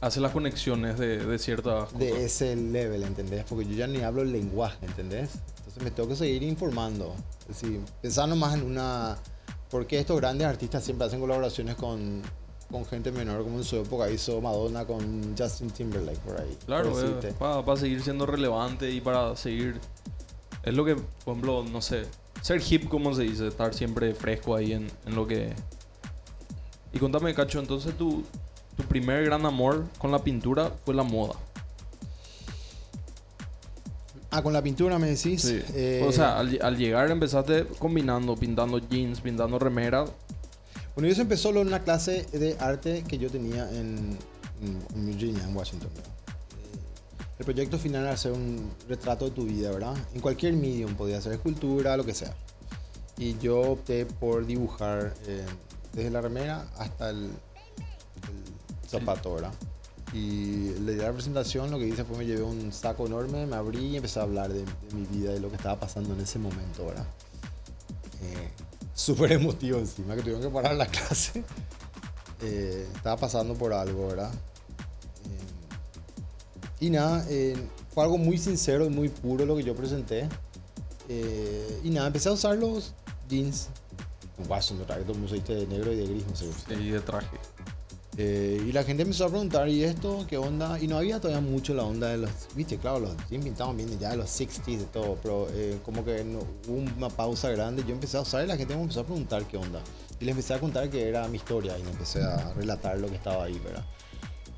[0.00, 1.98] Hace las conexiones de, de ciertas cosas.
[1.98, 3.44] de ese level, ¿entendés?
[3.48, 5.30] Porque yo ya ni hablo el lenguaje, ¿entendés?
[5.58, 7.14] Entonces me tengo que seguir informando.
[7.48, 9.18] Es decir, pensando más en una...
[9.70, 12.22] Porque estos grandes artistas siempre hacen colaboraciones con,
[12.70, 16.56] con gente menor, como en su época hizo Madonna con Justin Timberlake por ahí.
[16.64, 17.32] Claro, por decirte.
[17.32, 19.80] para seguir siendo relevante y para seguir...
[20.62, 22.04] Es lo que, por ejemplo, no sé,
[22.40, 25.52] ser hip, como se dice, estar siempre fresco ahí en, en lo que...
[26.92, 28.24] Y contame, Cacho, entonces tu,
[28.78, 31.34] tu primer gran amor con la pintura fue la moda.
[34.30, 35.44] Ah, con la pintura me decís.
[35.46, 40.10] Eh, o sea, al, al llegar empezaste combinando, pintando jeans, pintando remeras.
[40.94, 44.16] Bueno, eso empezó en una clase de arte que yo tenía en,
[44.94, 45.90] en Virginia, en Washington.
[45.96, 46.78] Eh,
[47.38, 49.96] El proyecto final era hacer un retrato de tu vida, ¿verdad?
[50.14, 52.34] En cualquier medium, podía ser escultura, lo que sea.
[53.16, 55.44] Y yo opté por dibujar eh,
[55.92, 58.57] desde la remera hasta el, el
[58.88, 59.52] zapato, ¿verdad?
[60.12, 63.56] Y le di la presentación, lo que hice fue me llevé un saco enorme, me
[63.56, 66.20] abrí y empecé a hablar de, de mi vida, de lo que estaba pasando en
[66.20, 67.06] ese momento, ¿verdad?
[68.22, 68.48] Eh,
[68.94, 71.44] Súper emotivo encima, que tuvieron que parar la clase.
[72.40, 74.32] Eh, estaba pasando por algo, ¿verdad?
[74.32, 77.56] Eh, y nada, eh,
[77.94, 80.28] fue algo muy sincero y muy puro lo que yo presenté.
[81.08, 82.94] Eh, y nada, empecé a usar los
[83.28, 83.68] jeans.
[84.48, 84.96] Washington, ¿verdad?
[84.98, 86.46] Que todo el mundo se viste de negro y de gris, no sé.
[86.74, 87.36] Y de traje.
[88.20, 90.76] Eh, y la gente empezó a preguntar, ¿y esto qué onda?
[90.80, 94.10] Y no había todavía mucho la onda de los, viste, claro, los pintaban bien ya
[94.10, 96.26] de los 60s de todo, pero eh, como que
[96.66, 97.84] hubo una pausa grande.
[97.86, 99.80] Yo empecé a usar la gente me empezó a preguntar qué onda.
[100.18, 103.14] Y les empecé a contar que era mi historia y empecé a relatar lo que
[103.14, 103.84] estaba ahí, ¿verdad?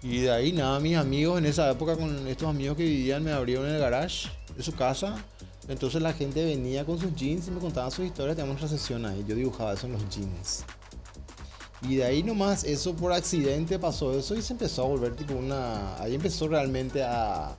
[0.02, 3.32] Y de ahí nada, mis amigos en esa época con estos amigos que vivían me
[3.32, 5.22] abrieron el garage de su casa.
[5.68, 9.04] Entonces la gente venía con sus jeans y me contaban sus historias, teníamos otra sesión
[9.04, 9.22] ahí.
[9.28, 10.64] Yo dibujaba eso en los jeans.
[11.88, 15.34] Y de ahí nomás, eso por accidente pasó eso y se empezó a volver tipo
[15.34, 15.96] una...
[16.00, 17.54] Ahí empezó realmente a,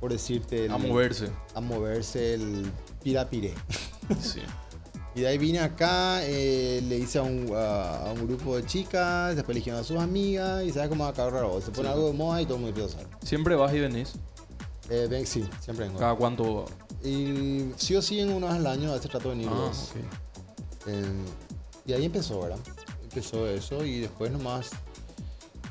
[0.00, 0.66] por decirte...
[0.66, 1.30] el- A moverse.
[1.54, 2.70] A moverse el
[3.02, 3.54] pirapiré.
[4.20, 4.40] Sí.
[5.14, 8.66] Y de ahí vine acá, eh, le hice a un, a, a un grupo de
[8.66, 11.58] chicas, después eligieron a sus amigas y sabes cómo va a acabar raro.
[11.62, 11.94] Se pone Sí.
[11.94, 12.98] algo de moda y todo el mundo empieza.
[13.24, 14.14] Siempre vas y venís.
[14.90, 16.00] Eh, ven- sí, siempre vengo.
[16.00, 16.66] ¿Cada cuánto?
[17.04, 19.56] Y sí o sí en una vez al año a veces trato de venir Ah,
[19.56, 19.92] dos.
[19.92, 20.88] ok.
[20.88, 21.04] Eh,
[21.86, 22.58] y ahí empezó, ¿verdad?
[23.14, 24.70] Empezó eso y después nomás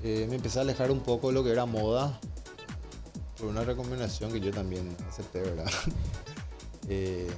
[0.02, 2.18] eh, me empecé a alejar un poco de lo que era moda
[3.38, 5.70] por una recomendación que yo también acepté, ¿verdad?
[6.90, 7.32] Eh,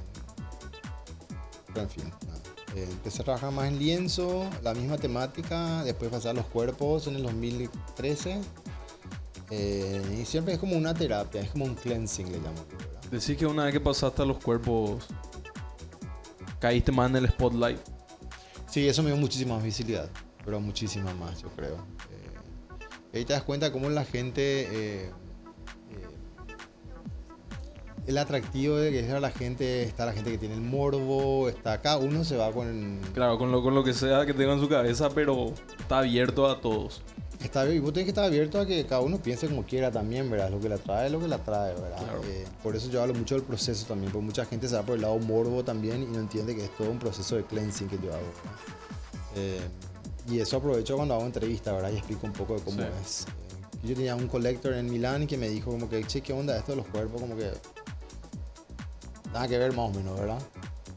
[1.68, 2.12] pero en fin.
[2.74, 7.06] Eh, empecé a trabajar más en lienzo, la misma temática, después pasé a los cuerpos
[7.06, 8.40] en el 2013.
[9.50, 12.58] eh, y siempre es como una terapia, es como un cleansing, le llamo.
[13.08, 15.06] Decís que una vez que pasaste a los cuerpos,
[16.58, 17.95] caíste más en el spotlight.
[18.66, 20.10] Sí, eso me dio muchísima visibilidad,
[20.44, 21.76] pero muchísima más, yo creo.
[23.12, 24.62] Eh, ahí te das cuenta cómo la gente.
[24.62, 25.12] eh, eh,
[28.06, 31.74] el atractivo de que es la gente, está la gente que tiene el morbo, está
[31.74, 33.00] acá, uno se va con.
[33.14, 36.48] Claro, con lo, con lo que sea que tenga en su cabeza, pero está abierto
[36.48, 37.02] a todos.
[37.42, 40.28] Está, y vos tenés que estar abierto a que cada uno piense como quiera también,
[40.30, 40.50] ¿verdad?
[40.50, 41.98] Lo que la trae, lo que la trae, ¿verdad?
[41.98, 42.20] Claro.
[42.24, 44.96] Eh, por eso yo hablo mucho del proceso también, porque mucha gente se va por
[44.96, 47.96] el lado morbo también y no entiende que es todo un proceso de cleansing que
[48.02, 48.22] yo hago.
[49.36, 49.60] Eh,
[50.28, 51.90] y eso aprovecho cuando hago entrevistas, ¿verdad?
[51.92, 52.86] Y explico un poco de cómo Sí.
[53.04, 53.22] es.
[53.22, 53.26] Eh,
[53.88, 56.72] yo tenía un collector en Milán que me dijo como que, che, ¿qué onda esto
[56.72, 57.20] de los cuerpos?
[57.20, 57.52] Como que...
[59.32, 60.38] Nada que ver más o menos, ¿verdad?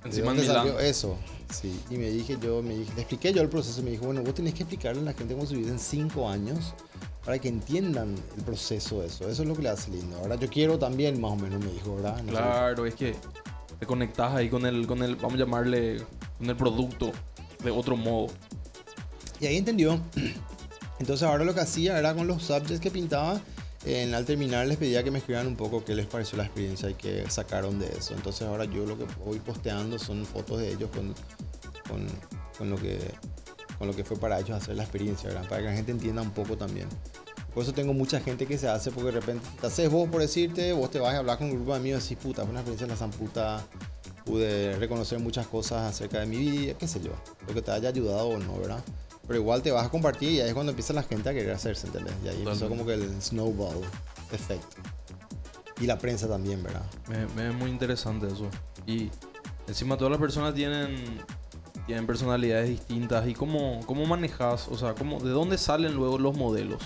[0.03, 0.55] ¿De Encima en dónde Milán.
[0.67, 1.17] salió eso?
[1.51, 4.21] Sí, y me dije yo, me dije, le expliqué yo el proceso, me dijo, bueno,
[4.21, 6.73] vos tenés que explicarle a la gente cómo se vive en cinco años
[7.25, 9.27] para que entiendan el proceso de eso.
[9.27, 10.17] Eso es lo que le hace lindo.
[10.17, 12.21] Ahora yo quiero también, más o menos, me dijo, ¿verdad?
[12.23, 12.31] No.
[12.31, 13.15] Claro, es que
[13.79, 16.03] te conectas ahí con el, con el, vamos a llamarle,
[16.37, 17.11] con el producto
[17.63, 18.27] de otro modo.
[19.39, 19.99] Y ahí entendió.
[20.99, 23.39] Entonces ahora lo que hacía era con los subjects que pintaba,
[23.85, 26.89] en, al terminar les pedía que me escribieran un poco qué les pareció la experiencia
[26.89, 28.13] y qué sacaron de eso.
[28.13, 31.13] Entonces ahora yo lo que voy posteando son fotos de ellos con,
[31.87, 32.07] con,
[32.57, 32.99] con lo, que,
[33.77, 35.47] con lo que fue para ellos hacer la experiencia, ¿verdad?
[35.47, 36.87] Para que la gente entienda un poco también.
[37.53, 40.21] Por eso tengo mucha gente que se hace porque de repente te haces vos por
[40.21, 42.51] decirte, vos te vas a hablar con un grupo de amigos y decís, puta, fue
[42.51, 43.65] una experiencia en la zamputa,
[44.23, 47.11] pude reconocer muchas cosas acerca de mi vida, qué sé yo,
[47.47, 48.83] lo que te haya ayudado o no, ¿verdad?
[49.29, 51.51] Pero igual te vas a compartir y ahí es cuando empieza la gente a querer
[51.51, 52.15] hacerse, ¿entendés?
[52.25, 53.79] Y ahí empezó como que el snowball
[54.31, 54.63] effect.
[55.79, 56.81] Y la prensa también, ¿verdad?
[57.07, 58.49] Me, me es muy interesante eso.
[58.87, 59.11] Y
[59.67, 60.95] encima todas las personas tienen,
[61.85, 63.27] tienen personalidades distintas.
[63.27, 64.67] ¿Y cómo, cómo manejas?
[64.67, 66.81] O sea, cómo, ¿de dónde salen luego los modelos?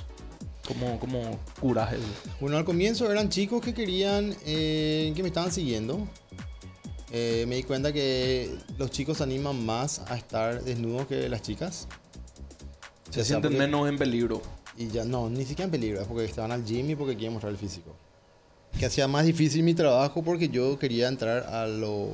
[0.67, 2.03] ¿Cómo, cómo curas eso?
[2.41, 6.09] Bueno, al comienzo eran chicos que querían, eh, que me estaban siguiendo.
[7.09, 11.41] Eh, me di cuenta que los chicos se animan más a estar desnudos que las
[11.41, 11.87] chicas.
[13.13, 14.41] Se sienten porque- menos en peligro.
[14.77, 17.33] Y ya no, ni siquiera en peligro, es porque estaban al gym y porque querían
[17.33, 17.91] mostrar el físico.
[18.79, 22.09] Que hacía más difícil mi trabajo porque yo quería entrar a lo...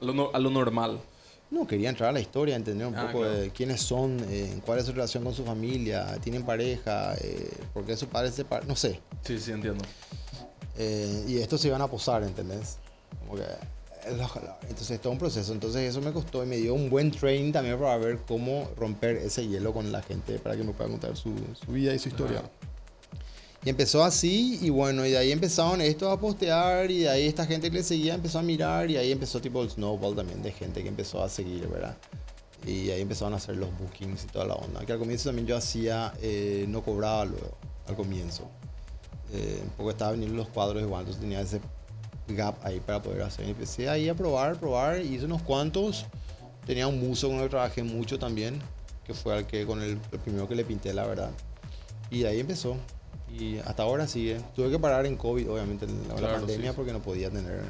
[0.00, 0.98] A lo, no- a lo normal.
[1.50, 3.34] No, quería entrar a la historia, entender un Ah, poco claro.
[3.34, 7.84] de quiénes son, eh, cuál es su relación con su familia, tienen pareja, eh, por
[7.84, 9.00] qué su padre se separa- no sé.
[9.24, 9.82] Sí, sí, entiendo.
[10.76, 12.78] Eh, y estos se iban a posar, ¿entendés?
[13.20, 13.44] Como que...
[14.10, 15.52] Entonces, es todo un proceso.
[15.52, 19.16] Entonces, eso me costó y me dio un buen training también para ver cómo romper
[19.16, 22.08] ese hielo con la gente para que me puedan contar su, su vida y su
[22.08, 22.40] historia.
[22.40, 22.50] Ajá.
[23.64, 27.26] Y empezó así, y bueno, y de ahí empezaron estos a postear, y de ahí
[27.26, 30.42] esta gente que le seguía empezó a mirar, y ahí empezó tipo el snowball también
[30.42, 31.96] de gente que empezó a seguir, ¿verdad?
[32.64, 34.84] Y ahí empezaron a hacer los bookings y toda la onda.
[34.86, 38.48] Que al comienzo también yo hacía, eh, no cobraba luego, al comienzo.
[39.32, 41.60] Eh, porque estaba vendiendo los cuadros igual, entonces tenía ese
[42.28, 43.48] gap ahí para poder hacer.
[43.48, 46.06] Empecé ahí a probar, probar, hice unos cuantos.
[46.66, 48.60] Tenía un muso con el que trabajé mucho también,
[49.04, 51.30] que fue al que, con el, el primero que le pinté, la verdad.
[52.10, 52.76] Y de ahí empezó.
[53.30, 54.40] Y hasta ahora sigue.
[54.54, 57.30] Tuve que parar en COVID, obviamente, en la, la Claro, pandemia, sí, porque no podía
[57.30, 57.62] tener.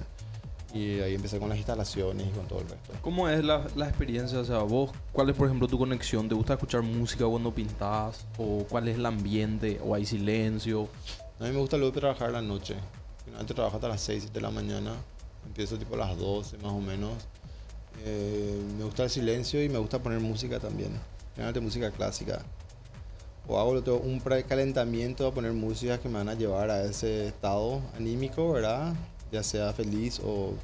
[0.74, 2.92] Y ahí empecé con las instalaciones y con todo el resto.
[3.00, 4.38] ¿Cómo es la, la experiencia?
[4.38, 6.28] O sea, vos, ¿cuál es, por ejemplo, tu conexión?
[6.28, 8.26] ¿Te gusta escuchar música cuando pintas?
[8.36, 9.80] ¿O cuál es el ambiente?
[9.84, 10.88] ¿O hay silencio?
[11.40, 12.74] A mí me gusta luego trabajar la noche.
[13.38, 14.96] Finalmente trabajo hasta las 6, 7 de la mañana.
[15.46, 17.12] Empiezo tipo a las 12 más o menos.
[18.04, 20.90] Eh, me gusta el silencio y me gusta poner música también.
[21.34, 22.42] Generalmente música clásica.
[23.46, 27.28] O hago tengo un precalentamiento a poner música que me van a llevar a ese
[27.28, 28.92] estado anímico, ¿verdad?
[29.30, 30.54] Ya sea feliz o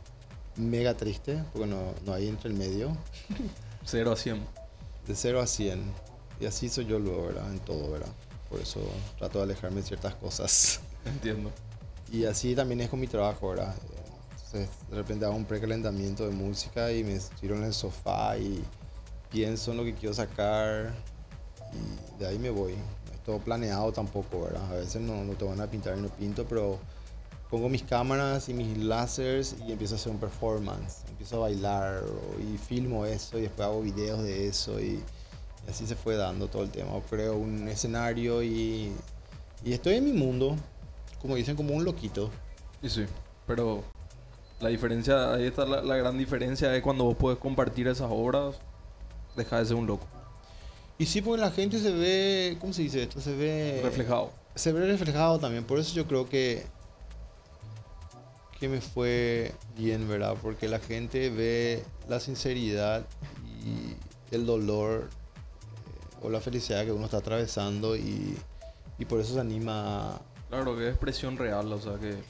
[0.57, 2.97] mega triste, porque no, no hay entre el medio.
[3.85, 4.45] 0 a 100.
[5.07, 5.81] De 0 a 100.
[6.41, 7.53] Y así soy yo luego, ¿verdad?
[7.53, 8.13] En todo, ¿verdad?
[8.51, 8.81] Por eso
[9.17, 10.81] trato de alejarme de ciertas cosas.
[11.05, 11.53] Entiendo.
[12.15, 13.75] Y así también es con mi trabajo, ¿verdad?
[14.31, 18.63] Entonces, de repente hago un precalentamiento de música y me tiro en el sofá y
[19.33, 20.95] pienso en lo que quiero sacar
[21.73, 22.75] y de ahí me voy.
[22.75, 24.63] No es todo planeado tampoco, ¿verdad?
[24.71, 26.79] A veces no, no te van a pintar y no pinto, pero
[27.51, 30.99] pongo mis cámaras y mis láseres y empiezo a hacer un performance.
[31.09, 32.05] Empiezo a bailar
[32.39, 35.03] y filmo eso y después hago videos de eso y
[35.69, 36.93] así se fue dando todo el tema.
[36.93, 38.93] O creo un escenario y,
[39.65, 40.57] y estoy en mi mundo
[41.25, 42.31] como dicen, como un loquito.
[42.83, 43.07] Y sí,
[43.47, 43.83] pero
[44.61, 48.57] la diferencia, ahí está la, la gran diferencia, es cuando vos puedes compartir esas obras,
[49.35, 50.07] deja de ser un loco.
[50.99, 53.23] Y sí, porque la gente se ve, ¿cómo se dice esto?
[53.23, 53.81] Se ve...
[53.83, 54.33] Reflejado.
[54.55, 56.67] Se ve reflejado también, por eso yo creo que
[58.61, 60.37] que me fue bien, ¿verdad?
[60.43, 63.07] Porque la gente ve la sinceridad
[63.65, 63.97] y
[64.35, 68.37] el dolor eh, o la felicidad que uno está atravesando y,
[68.99, 70.21] y por eso se anima a,
[70.55, 72.23] Claro, que es expresión real, o sea que...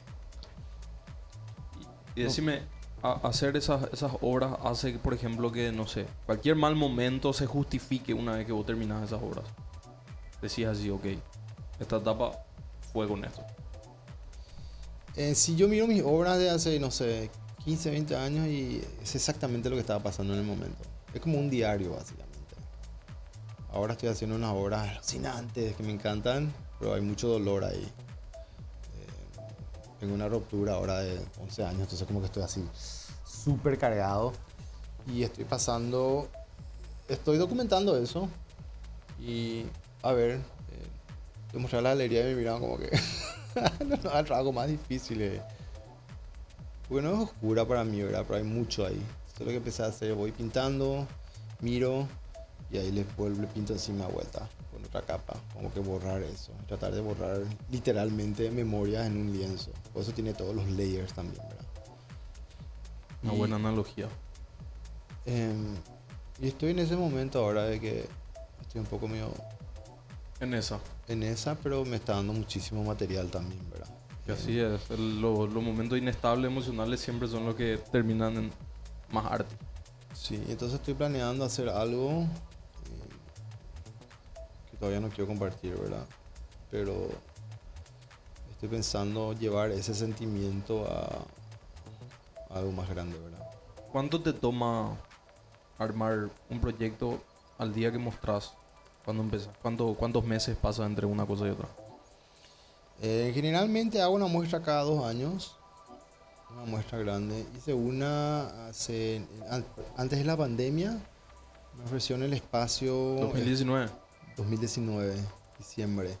[2.15, 2.63] Y, y decime,
[3.03, 7.45] a- hacer esas, esas obras hace, por ejemplo, que, no sé, cualquier mal momento se
[7.45, 9.45] justifique una vez que vos terminás esas obras.
[10.41, 11.05] Decís así, ok,
[11.79, 12.31] esta etapa
[12.91, 13.43] fue con esto.
[15.15, 17.29] Eh, si yo miro mis obras de hace, no sé,
[17.63, 20.81] 15, 20 años y es exactamente lo que estaba pasando en el momento.
[21.13, 22.33] Es como un diario, básicamente.
[23.71, 27.87] Ahora estoy haciendo unas obras alucinantes que me encantan, pero hay mucho dolor ahí.
[30.05, 32.63] Tengo una ruptura ahora de 11 años, entonces como que estoy así
[33.25, 34.33] súper cargado.
[35.11, 36.27] Y estoy pasando,
[37.09, 38.29] estoy documentando eso.
[39.19, 39.65] Y
[40.03, 40.41] a ver, eh,
[41.81, 42.91] la galería y me miraban como que...
[43.83, 45.23] no, no, más difícil.
[45.23, 45.41] eh.
[46.87, 48.25] Porque no es oscura para mí, ¿verdad?
[48.27, 49.01] Pero hay mucho ahí.
[49.27, 50.13] Esto que empecé a hacer.
[50.13, 51.07] Voy pintando,
[51.61, 52.07] miro
[52.69, 54.47] y ahí le le pinto encima vuelta
[54.95, 55.33] otra capa.
[55.53, 56.51] Como que borrar eso.
[56.67, 59.71] Tratar de borrar literalmente memorias en un lienzo.
[59.93, 61.65] Por eso tiene todos los layers también, ¿verdad?
[63.23, 64.07] Una Y- buena analogía.
[65.25, 65.75] Em,
[66.41, 68.05] y estoy en ese momento ahora de que
[68.61, 69.31] estoy un poco medio
[70.39, 70.79] En esa.
[71.07, 73.89] en esa, pero me está dando muchísimo material también, ¿verdad?
[74.27, 74.89] Y así es.
[74.89, 78.51] el- lo- los momentos inestables emocionales siempre son los que terminan en
[79.11, 79.55] más arte.
[80.13, 82.27] Sí, entonces estoy planeando hacer algo eh,
[84.75, 86.05] que todavía no quiero compartir, ¿verdad?
[86.69, 87.07] Pero
[88.51, 93.47] estoy pensando llevar ese sentimiento a, a algo más grande, ¿verdad?
[93.91, 94.97] ¿Cuánto te toma
[95.77, 97.21] armar un proyecto
[97.57, 98.53] al día que mostrás
[99.05, 99.49] cuando empezás?
[99.61, 101.69] ¿Cuánto, ¿Cuántos meses pasa entre una cosa y otra?
[103.01, 105.55] Eh, generalmente hago una muestra cada dos años,
[106.53, 107.45] una muestra grande.
[107.57, 110.91] Hice una hace, an- antes de la pandemia,
[111.77, 112.93] me ofreció en el espacio...
[113.21, 113.89] 2019.
[114.37, 115.15] 2019,
[115.57, 116.17] diciembre.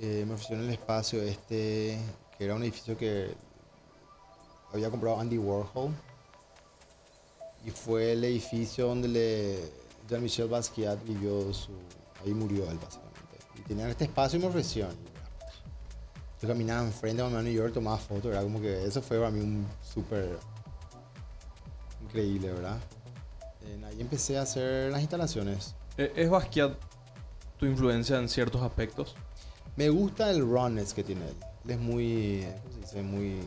[0.00, 1.98] Eh, me ofrecieron el espacio este,
[2.36, 3.34] que era un edificio que
[4.72, 5.92] había comprado Andy Warhol.
[7.64, 9.72] Y fue el edificio donde le,
[10.08, 11.72] Jean-Michel Basquiat vivió su...
[12.24, 13.18] Ahí murió él, básicamente.
[13.56, 14.94] Y tenían este espacio y me ofrecieron.
[16.40, 19.40] Yo caminaba enfrente de New York, tomaba fotos, era como que eso fue para mí
[19.40, 20.38] un súper
[22.04, 22.78] increíble, ¿verdad?
[23.64, 25.74] Eh, ahí empecé a hacer las instalaciones.
[25.96, 26.87] ¿E- ¿Es Basquiat
[27.58, 29.14] tu influencia en ciertos aspectos?
[29.76, 31.36] Me gusta el rawness que tiene él.
[31.64, 33.02] Él es muy, ¿cómo se dice?
[33.02, 33.40] Muy, um,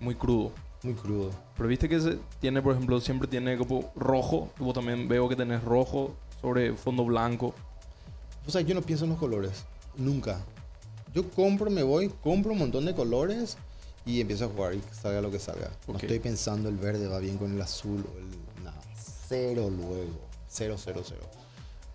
[0.00, 0.52] Muy crudo.
[0.82, 1.30] muy crudo.
[1.56, 4.50] Pero viste que se tiene, por ejemplo, siempre tiene como rojo.
[4.58, 7.54] Vos también veo que tenés rojo sobre fondo blanco.
[8.46, 9.64] O sea, yo no pienso en los colores.
[9.96, 10.40] Nunca.
[11.14, 13.56] Yo compro, me voy, compro un montón de colores
[14.06, 15.70] y empiezo a jugar y salga lo que salga.
[15.86, 18.64] No estoy pensando el verde va bien con el azul o el...
[18.64, 18.80] Nada.
[19.28, 20.28] Cero luego.
[20.48, 21.22] Cero, cero, cero.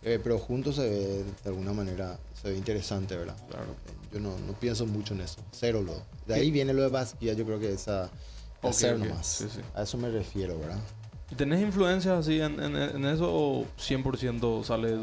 [0.06, 3.36] Eh, pero juntos se ve, de alguna manera, se ve interesante, ¿verdad?
[3.50, 3.68] Claro.
[4.12, 5.38] Yo no, no pienso mucho en eso.
[5.52, 6.04] Cero luego.
[6.28, 8.10] De ahí viene lo de Basquiat, yo creo que esa...
[8.62, 9.26] hacer nomás.
[9.28, 9.62] Sí, sí.
[9.74, 10.78] A eso me refiero, ¿verdad?
[11.32, 14.98] ¿Y tenés influencias así en, en- en eso o 100% sale...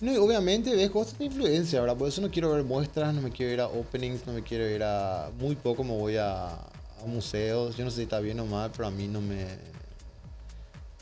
[0.00, 1.96] No, y obviamente ves cosas de influencia, ¿verdad?
[1.96, 4.68] Por eso no quiero ver muestras, no me quiero ir a openings, no me quiero
[4.68, 5.30] ir a...
[5.38, 7.76] Muy poco me voy a, a museos.
[7.76, 9.46] Yo no sé si está bien o mal, pero a mí no me...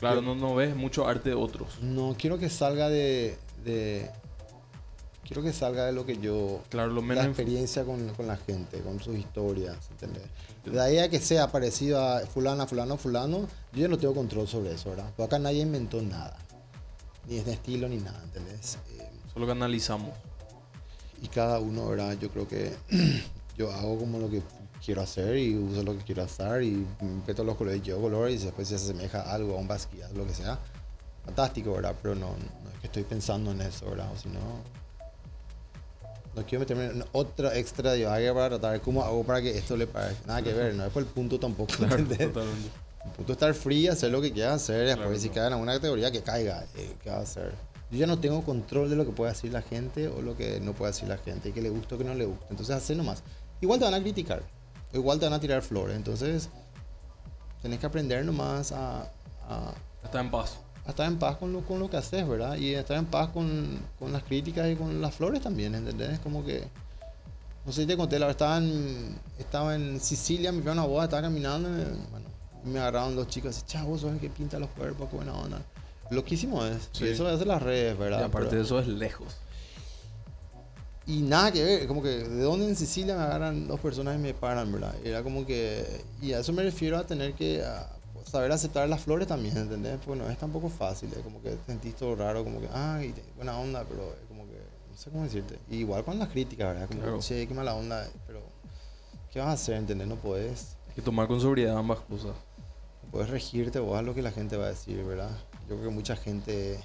[0.03, 1.79] Claro, no, no ves mucho arte de otros.
[1.81, 3.37] No, quiero que salga de...
[3.63, 4.09] de
[5.25, 6.61] quiero que salga de lo que yo...
[6.69, 7.23] Claro, lo La menos...
[7.25, 10.23] inf- experiencia con, con la gente, con sus historias, ¿entendés?
[10.65, 14.47] De ahí a que sea parecido a fulana, fulano, fulano, yo ya no tengo control
[14.47, 15.05] sobre eso, ¿verdad?
[15.15, 16.37] Porque acá nadie inventó nada.
[17.27, 18.77] Ni es de estilo ni nada, ¿entendés?
[18.97, 20.11] Eh, Solo que analizamos.
[21.21, 22.17] y cada uno, ¿verdad?
[22.19, 22.73] Yo creo que
[23.57, 24.41] yo hago como lo que
[24.83, 26.85] quiero hacer y uso lo que quiero hacer y
[27.25, 30.25] meto los colores, yo colores y después se asemeja a algo, a un Basquiat, lo
[30.27, 30.59] que sea.
[31.25, 31.95] Fantástico, ¿verdad?
[32.01, 34.11] Pero no, no es que estoy pensando en eso, ¿verdad?
[34.13, 34.39] O si no...
[36.35, 39.77] No quiero meterme en otra extra divague para tratar de cómo hago para que esto
[39.77, 40.25] le parezca.
[40.25, 42.33] Nada que ver, no es por el punto tampoco, Claro, ¿entendés?
[42.33, 42.69] totalmente.
[43.05, 45.33] El punto es estar free, hacer lo que quieras hacer, después Claro, si claro.
[45.35, 47.53] cae en alguna categoría que caiga, eh, ¿qué va a hacer?
[47.91, 50.59] Yo ya no tengo control de lo que puede decir la gente o lo que
[50.59, 52.47] no puede decir la gente, y que le gusta o que no le gusta.
[52.49, 53.21] Entonces, hacer nomás.
[53.61, 54.41] Igual te van a criticar,
[54.93, 56.49] igual te van a tirar flores, entonces
[57.61, 59.01] tenés que aprender nomás a,
[59.49, 59.73] a-
[60.03, 60.57] Está en paz.
[60.85, 62.55] a estar en paz con lo, con lo que haces, ¿verdad?
[62.57, 66.19] Y estar en paz con, con las críticas y con las flores también, ¿entendés?
[66.19, 66.67] Como que
[67.65, 70.83] No sé si te conté, la verdad, estaba en, estaba en Sicilia, me a una
[70.83, 72.25] boda, estaba caminando, y me, bueno,
[72.65, 75.07] y me agarraron dos chicos así, chavo, ¿sabes que pinta los cuerpos?
[75.09, 75.61] Qué buena onda.
[76.11, 76.89] Loquísimo es.
[76.91, 77.05] Sí.
[77.05, 78.25] Y eso es de las redes, Y ¿verdad?
[78.25, 79.37] aparte Pero- de eso es lejos.
[81.05, 84.19] Y nada que ver, como que de dónde en Sicilia me agarran dos personas y
[84.19, 84.95] me paran, ¿verdad?
[85.03, 85.85] Era como que.
[86.21, 87.89] Y a eso me refiero a tener que a
[88.25, 89.99] saber aceptar las flores también, ¿entendés?
[90.05, 93.13] Porque no es tampoco fácil, es como que te sentís todo raro, como que, ay,
[93.35, 94.53] buena onda, pero es como que.
[94.91, 95.57] No sé cómo decirte.
[95.69, 96.87] Y igual con las críticas, ¿verdad?
[96.87, 97.19] Como Claro.
[97.19, 98.41] che, qué mala onda, pero.
[99.31, 100.07] ¿Qué vas a hacer, ¿entendés?
[100.07, 100.77] No puedes.
[100.87, 102.33] Hay que tomar con sobriedad ambas cosas.
[103.03, 105.31] No puedes regirte vos a lo que la gente va a decir, ¿verdad?
[105.67, 106.79] Yo creo que mucha gente,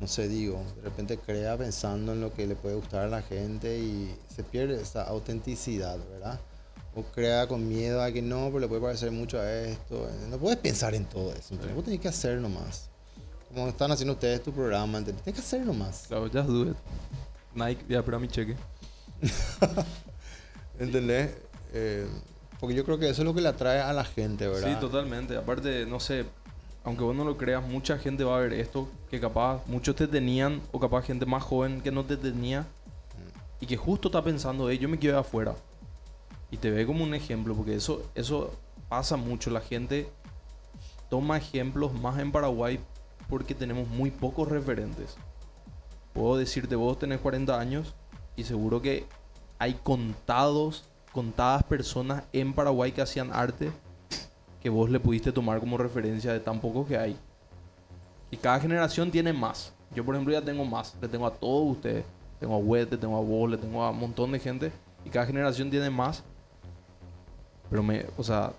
[0.00, 3.22] no sé, digo, de repente crea pensando en lo que le puede gustar a la
[3.22, 6.40] gente y se pierde esa autenticidad, ¿verdad?
[6.94, 10.08] O crea con miedo a que no, pero le puede parecer mucho a esto.
[10.30, 11.54] No puedes pensar en todo eso.
[11.54, 11.68] Sí.
[11.74, 12.88] Vos tenés que hacer nomás.
[13.48, 15.02] Como están haciendo ustedes tu programa.
[15.04, 16.06] Tienes que hacer nomás.
[16.08, 16.76] Claro, just do it.
[17.54, 18.56] Nike, ya espera mi cheque.
[20.78, 21.30] ¿Entendés?
[21.72, 22.08] Eh,
[22.58, 24.68] porque yo creo que eso es lo que le atrae a la gente, ¿verdad?
[24.68, 25.36] Sí, totalmente.
[25.36, 26.24] Aparte, no sé,
[26.84, 30.06] aunque vos no lo creas, mucha gente va a ver esto que capaz muchos te
[30.06, 32.66] tenían o capaz gente más joven que no te tenía
[33.60, 35.54] y que justo está pensando, hey, yo me quiero ir afuera.
[36.50, 38.52] Y te ve como un ejemplo, porque eso, eso
[38.88, 39.50] pasa mucho.
[39.50, 40.10] La gente
[41.10, 42.80] toma ejemplos más en Paraguay
[43.28, 45.16] porque tenemos muy pocos referentes.
[46.14, 47.94] Puedo decirte, vos tenés 40 años
[48.34, 49.06] y seguro que
[49.58, 53.70] hay contados, contadas personas en Paraguay que hacían arte
[54.62, 57.16] que vos le pudiste tomar como referencia de tan pocos que hay.
[58.30, 59.72] Y cada generación tiene más.
[59.94, 60.94] Yo, por ejemplo, ya tengo más.
[61.00, 62.04] Le tengo a todos ustedes.
[62.38, 64.72] Tengo a Wet, le tengo a vos, le tengo a un montón de gente.
[65.04, 66.22] Y cada generación tiene más.
[67.68, 68.52] Pero me, o sea,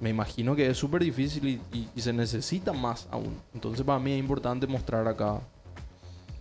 [0.00, 3.36] me imagino que es súper difícil y, y- y se necesita más aún.
[3.54, 5.38] Entonces, para mí es importante mostrar acá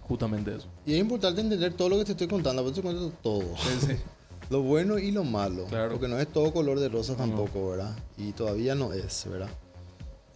[0.07, 0.67] justamente eso.
[0.85, 3.41] Y es importante entender todo lo que te estoy contando, por eso te cuento todo.
[4.51, 5.65] Lo bueno y lo malo.
[5.67, 5.91] Claro.
[5.93, 7.97] Porque no es todo color de rosa No, tampoco, ¿verdad?
[8.17, 9.49] Y todavía no es, ¿verdad?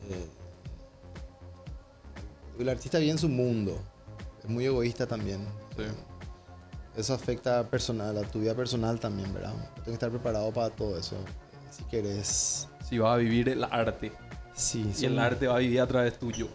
[0.10, 0.30] Eh,
[2.58, 3.78] el artista vive en su mundo.
[4.42, 5.42] Es muy egoísta también.
[5.76, 5.84] Sí.
[6.96, 9.52] Eso afecta a, personal, a tu vida personal también, ¿verdad?
[9.52, 11.18] Tienes que estar preparado para todo eso.
[11.70, 12.70] Si querés.
[12.88, 14.14] Si vas a vivir el arte.
[14.56, 16.48] Sí, Y el arte va a vivir a través tuyo.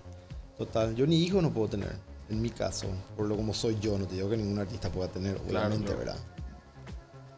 [0.56, 0.94] Total.
[0.96, 1.94] Yo ni hijos no puedo tener.
[2.30, 2.86] En mi caso,
[3.18, 5.98] por lo como soy yo, no te digo que ningún artista pueda tener, obviamente, claro.
[5.98, 6.16] ¿verdad?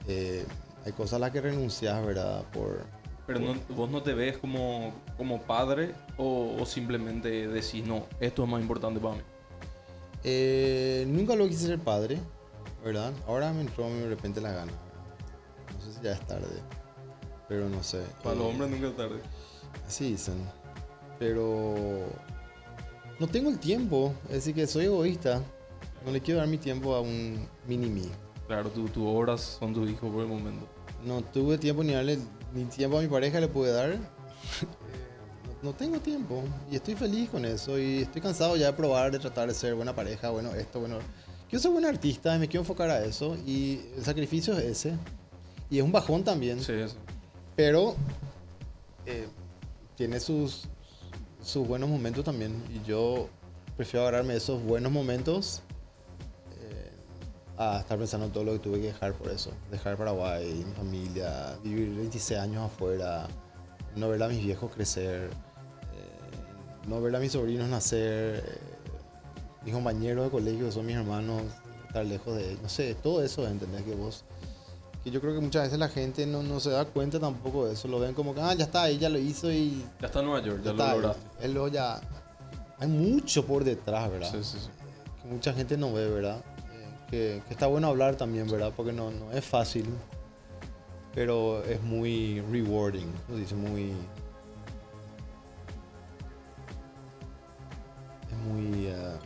[0.07, 0.45] Eh,
[0.85, 2.43] hay cosas a las que renuncias, ¿verdad?
[2.53, 2.85] Por,
[3.27, 8.43] Pero no- vos no te ves como, como padre o, o simplemente decís, no, esto
[8.45, 9.23] es más importante para mí.
[10.25, 12.19] Eh, nunca lo quise ser padre,
[12.85, 13.13] ¿verdad?
[13.27, 14.73] Ahora me entró de repente la gana.
[15.75, 16.47] No sé si ya es tarde,
[17.49, 18.03] pero no sé.
[18.23, 19.21] Para los Eh, hombres nunca es tarde.
[19.87, 20.35] Así dicen.
[21.19, 22.07] Pero
[23.21, 25.41] no tengo el tiempo, es decir, que soy egoísta.
[26.05, 28.03] No le quiero dar mi tiempo a un mini-me.
[28.47, 30.67] Claro, tu- tus obras son tus hijos por el momento.
[31.05, 32.19] No tuve tiempo ni darle
[32.55, 33.91] ni tiempo a mi pareja le pude dar.
[34.63, 38.73] Eh, no, no tengo tiempo y estoy feliz con eso y estoy cansado ya de
[38.73, 40.99] probar, de tratar de ser buena pareja, bueno, esto, bueno.
[41.49, 44.95] Quiero ser buen artista y me quiero enfocar a eso y el sacrificio es ese.
[45.71, 46.97] Y es un bajón también, Sí, eso.
[47.57, 47.95] pero
[49.07, 49.29] eh,
[49.97, 50.65] tiene sus,
[51.41, 53.29] sus buenos momentos también y yo
[53.77, 55.63] prefiero agarrarme esos buenos momentos
[57.63, 59.51] a estar pensando en todo lo que tuve que dejar por eso.
[59.71, 63.27] Dejar Paraguay, mi familia, vivir 26 años afuera,
[63.97, 65.31] no ver a mis viejos crecer,
[65.95, 68.59] eh, no ver a mis sobrinos nacer, eh,
[69.65, 71.43] mis compañeros de colegio que son mis hermanos,
[71.87, 72.63] estar lejos de ellos.
[72.63, 73.83] No sé, todo eso, ¿entendés?
[73.83, 74.25] Que vos...
[75.05, 77.73] Que yo creo que muchas veces la gente no, no se da cuenta tampoco de
[77.73, 77.89] eso.
[77.89, 80.47] Lo ven como que, ah, ya está ya lo hizo y Ya está en Nueva
[80.47, 81.27] York, ya, ya lo lograste.
[81.41, 82.01] Él lo ya...
[82.79, 84.31] Hay mucho por detrás, ¿verdad?
[84.31, 84.69] Sí, sí, sí.
[85.23, 86.43] que mucha gente no ve, ¿verdad?
[87.13, 88.73] Que, que está bueno hablar también, ¿verdad?
[88.75, 89.85] Porque no, no es fácil,
[91.15, 93.37] pero es muy rewarding, ¿no?
[93.37, 93.93] dice muy...
[98.31, 98.89] Es muy...
[98.89, 99.19] ah,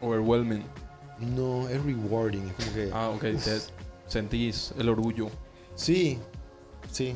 [0.00, 0.62] Overwhelming.
[1.20, 2.90] no, es rewarding, es como que...
[2.92, 3.20] Ah, ok.
[3.20, 3.60] te-
[4.06, 5.28] sentís el orgullo.
[5.74, 6.18] Sí,
[6.90, 7.14] sí.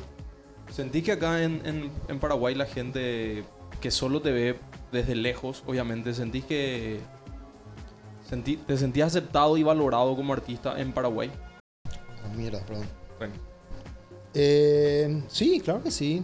[0.72, 3.44] ¿Sentís que acá en, en- en Paraguay la gente
[3.80, 4.58] que solo te ve
[4.90, 7.00] desde lejos, obviamente, sentís que
[8.30, 11.30] sentí- te sentías aceptado y valorado como artista en Paraguay?
[11.86, 12.86] Ah, mierda, perdón.
[13.18, 13.34] Bueno,
[14.34, 16.22] Eh, sí, claro que sí.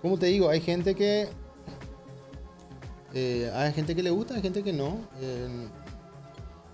[0.00, 1.28] Como te digo, hay gente que.
[3.14, 4.98] eh, hay gente que le gusta, hay gente que no.
[5.20, 5.68] Eh,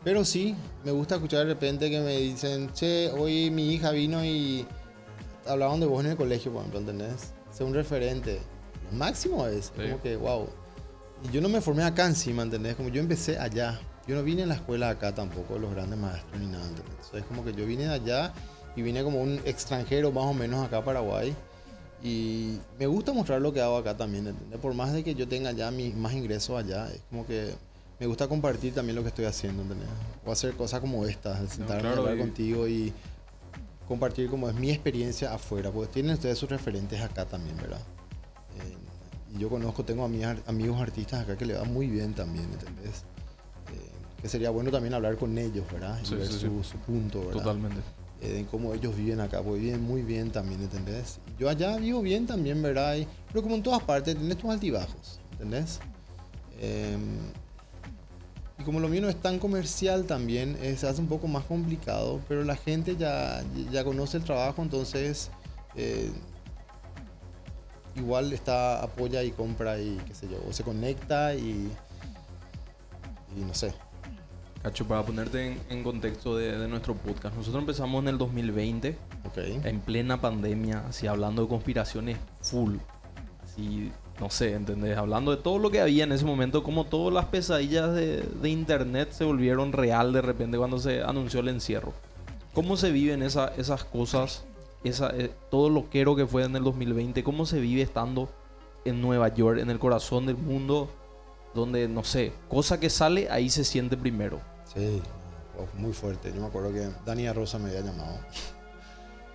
[0.04, 4.24] pero sí, me gusta escuchar de repente que me dicen, che, hoy mi hija vino
[4.24, 4.66] y
[5.46, 7.32] hablaban de vos en el colegio, por ejemplo, ¿entendés?
[7.52, 8.40] Ser un referente.
[8.90, 9.82] Lo máximo es, Sí.
[9.82, 10.48] como que, wow.
[11.24, 12.74] Y yo no me formé acá encima, ¿entendés?
[12.74, 13.80] Como yo empecé allá.
[14.06, 16.64] Yo no vine a la escuela acá tampoco, los grandes maestros ni nada.
[17.10, 18.32] sea, es como que yo vine de allá
[18.74, 21.34] y vine como un extranjero más o menos acá a Paraguay.
[22.02, 24.58] Y me gusta mostrar lo que hago acá también, ¿entendés?
[24.58, 27.54] Por más de que yo tenga ya mis más ingresos allá, es como que
[28.00, 29.88] me gusta compartir también lo que estoy haciendo, ¿entendés?
[30.26, 32.92] O hacer cosas como estas, de sentarme claro, a hablar y- contigo y
[33.86, 37.80] compartir como es mi experiencia afuera, porque tienen ustedes sus referentes acá también, ¿verdad?
[38.58, 38.76] Eh,
[39.36, 43.04] y yo conozco, tengo ami- amigos artistas acá que le va muy bien también, ¿entendés?
[44.22, 45.98] Que sería bueno también hablar con ellos, ¿verdad?
[46.02, 47.42] Y Sí, ver sí, su, punto, ¿verdad?
[47.42, 47.80] Totalmente.
[48.20, 51.18] eh, de cómo ellos viven acá, porque viven muy bien también, ¿entendés?
[51.40, 52.94] Yo allá vivo bien también, ¿verdad?
[52.96, 55.80] Y- pero como en todas partes, tenés tus altibajos, ¿entendés?
[56.60, 57.00] Em,
[58.58, 61.44] y como lo mío no es tan comercial también, eh, se hace un poco más
[61.44, 63.42] complicado, pero la gente ya,
[63.72, 65.30] ya conoce el trabajo, entonces
[65.74, 66.12] eh,
[67.96, 71.68] igual está, apoya y compra y qué sé yo, o se conecta y,
[73.36, 73.74] y no sé.
[74.62, 78.96] Cacho, para ponerte en, en contexto de, de nuestro podcast, nosotros empezamos en el 2020,
[79.26, 79.38] Ok.
[79.64, 82.76] en plena pandemia, así hablando de conspiraciones full.
[83.42, 83.90] Así,
[84.20, 84.96] no sé, ¿entendés?
[84.96, 88.48] Hablando de todo lo que había en ese momento, como todas las pesadillas de, de
[88.50, 91.92] internet se volvieron real de repente cuando se anunció el encierro.
[92.54, 94.44] ¿Cómo se viven esa- esas cosas?
[94.84, 98.28] Esa, eh, todo lo quiero que fue en el 2020, ¿cómo se vive estando
[98.84, 100.88] en Nueva York, en el corazón del mundo?
[101.54, 104.40] Donde, no sé, cosa que sale, ahí se siente primero.
[104.74, 105.02] Sí,
[105.74, 106.32] muy fuerte.
[106.34, 108.18] Yo me acuerdo que Dani Rosa me había llamado.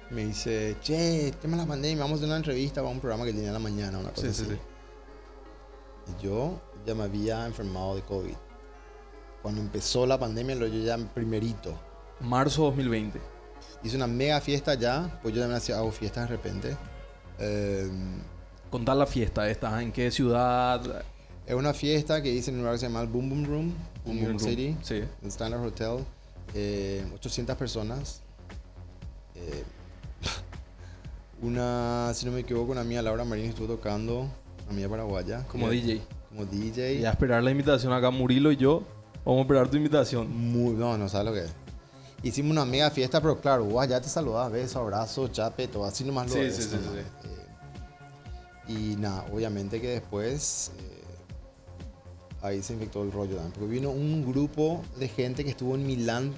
[0.09, 3.25] Me dice, che, tema de la pandemia, vamos a hacer una entrevista para un programa
[3.25, 4.51] que tenía en la mañana, una cosa Sí, sí, así.
[4.53, 4.59] sí.
[6.17, 8.35] Y yo ya me había enfermado de COVID.
[9.41, 11.77] Cuando empezó la pandemia, lo yo ya primerito.
[12.21, 13.19] Marzo 2020.
[13.83, 16.77] Hice una mega fiesta ya, pues yo también hago fiestas de repente.
[17.39, 17.91] Eh,
[18.69, 21.03] Contar la fiesta esta, ¿en qué ciudad?
[21.45, 23.73] es una fiesta que hice en un lugar que se llama el Boom Boom Room,
[24.07, 24.39] Room.
[24.39, 24.77] City.
[24.83, 25.03] Sí.
[25.21, 26.05] en Standard Hotel,
[26.53, 28.21] eh, 800 personas.
[29.35, 29.63] Eh,
[31.41, 35.43] una, si no me equivoco, una amiga Laura Marín estuvo tocando, una amiga paraguaya.
[35.47, 36.01] Como DJ.
[36.29, 36.95] Como DJ.
[36.95, 38.83] Y a esperar la invitación acá, Murilo y yo.
[39.25, 40.29] Vamos a esperar tu invitación.
[40.35, 41.53] Muy, no, no sabes lo que es.
[42.23, 46.03] Hicimos una mega fiesta, pero claro, vos allá te saludabas, beso, abrazo, chape, todo así
[46.03, 46.91] nomás lo Sí, ves, sí, sí, nomás.
[46.93, 47.27] sí.
[48.67, 50.96] Eh, y nada, obviamente que después eh,
[52.47, 55.85] ahí se infectó el rollo también, porque vino un grupo de gente que estuvo en
[55.85, 56.33] Milán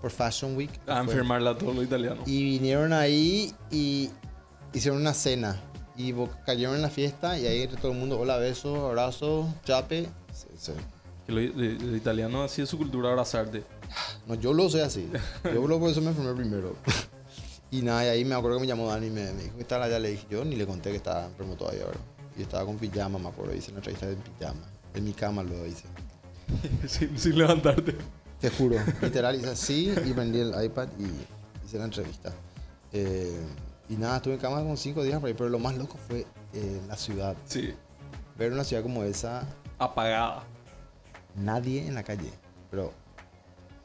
[0.00, 0.70] por Fashion Week.
[0.86, 2.26] A enfermarla a todos los italianos.
[2.26, 4.10] Y vinieron ahí y
[4.72, 5.60] hicieron una cena.
[5.96, 6.14] Y
[6.46, 10.08] cayeron en la fiesta y ahí todo el mundo, hola, beso, abrazo, chape.
[10.32, 10.72] Sí, sí.
[11.26, 13.64] Que lo- el, el italiano así es su cultura abrazarte.
[14.26, 15.10] No, yo lo sé así.
[15.44, 16.76] Yo lo por eso me enfermé primero.
[17.72, 19.62] y nada, y ahí me acuerdo que me llamó Dani y me, me dijo que
[19.62, 19.98] estaba allá.
[19.98, 22.00] Le dije, yo ni le conté que estaba enfermo todavía, ¿verdad?
[22.38, 23.52] Y estaba con pijama, me acuerdo.
[23.56, 24.60] Hice una entrevista en pijama.
[24.94, 25.84] En mi cama lo hice.
[26.86, 27.96] sin, sin levantarte.
[28.40, 32.32] Te juro, literal, hice así y prendí el iPad y hice la entrevista.
[32.92, 33.36] Eh,
[33.88, 36.24] y nada, estuve en cama como cinco días por ahí, pero lo más loco fue
[36.52, 37.36] eh, la ciudad.
[37.46, 37.74] Sí.
[38.38, 39.44] Ver una ciudad como esa,
[39.78, 40.44] Apagada.
[41.34, 42.30] nadie en la calle,
[42.70, 42.92] pero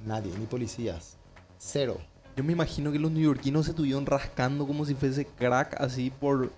[0.06, 1.18] nadie, ni policías,
[1.58, 1.98] cero.
[2.36, 6.52] Yo me imagino que los neoyorquinos se estuvieron rascando como si fuese crack así por,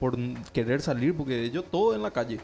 [0.00, 0.16] por
[0.52, 2.40] querer salir, porque ellos todo en la calle.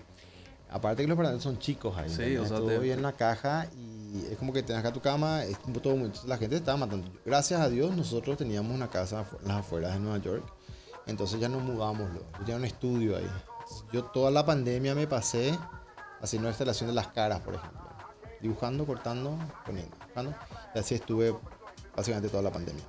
[0.73, 2.09] Aparte que los paraderos son chicos ahí.
[2.09, 4.93] Sí, o sea, todo te- bien en la caja y es como que tenés acá
[4.93, 7.11] tu cama, es como todo entonces La gente estaba matando.
[7.25, 10.45] Gracias a Dios nosotros teníamos una casa en las afueras de Nueva York,
[11.07, 12.09] entonces ya nos mudamos.
[12.15, 13.31] Yo tenía un estudio ahí.
[13.93, 15.57] Yo toda la pandemia me pasé
[16.21, 17.81] haciendo la instalación de las caras, por ejemplo.
[18.41, 20.35] Dibujando, cortando, poniendo, dibujando.
[20.75, 21.35] Y así estuve
[21.97, 22.83] básicamente toda la pandemia.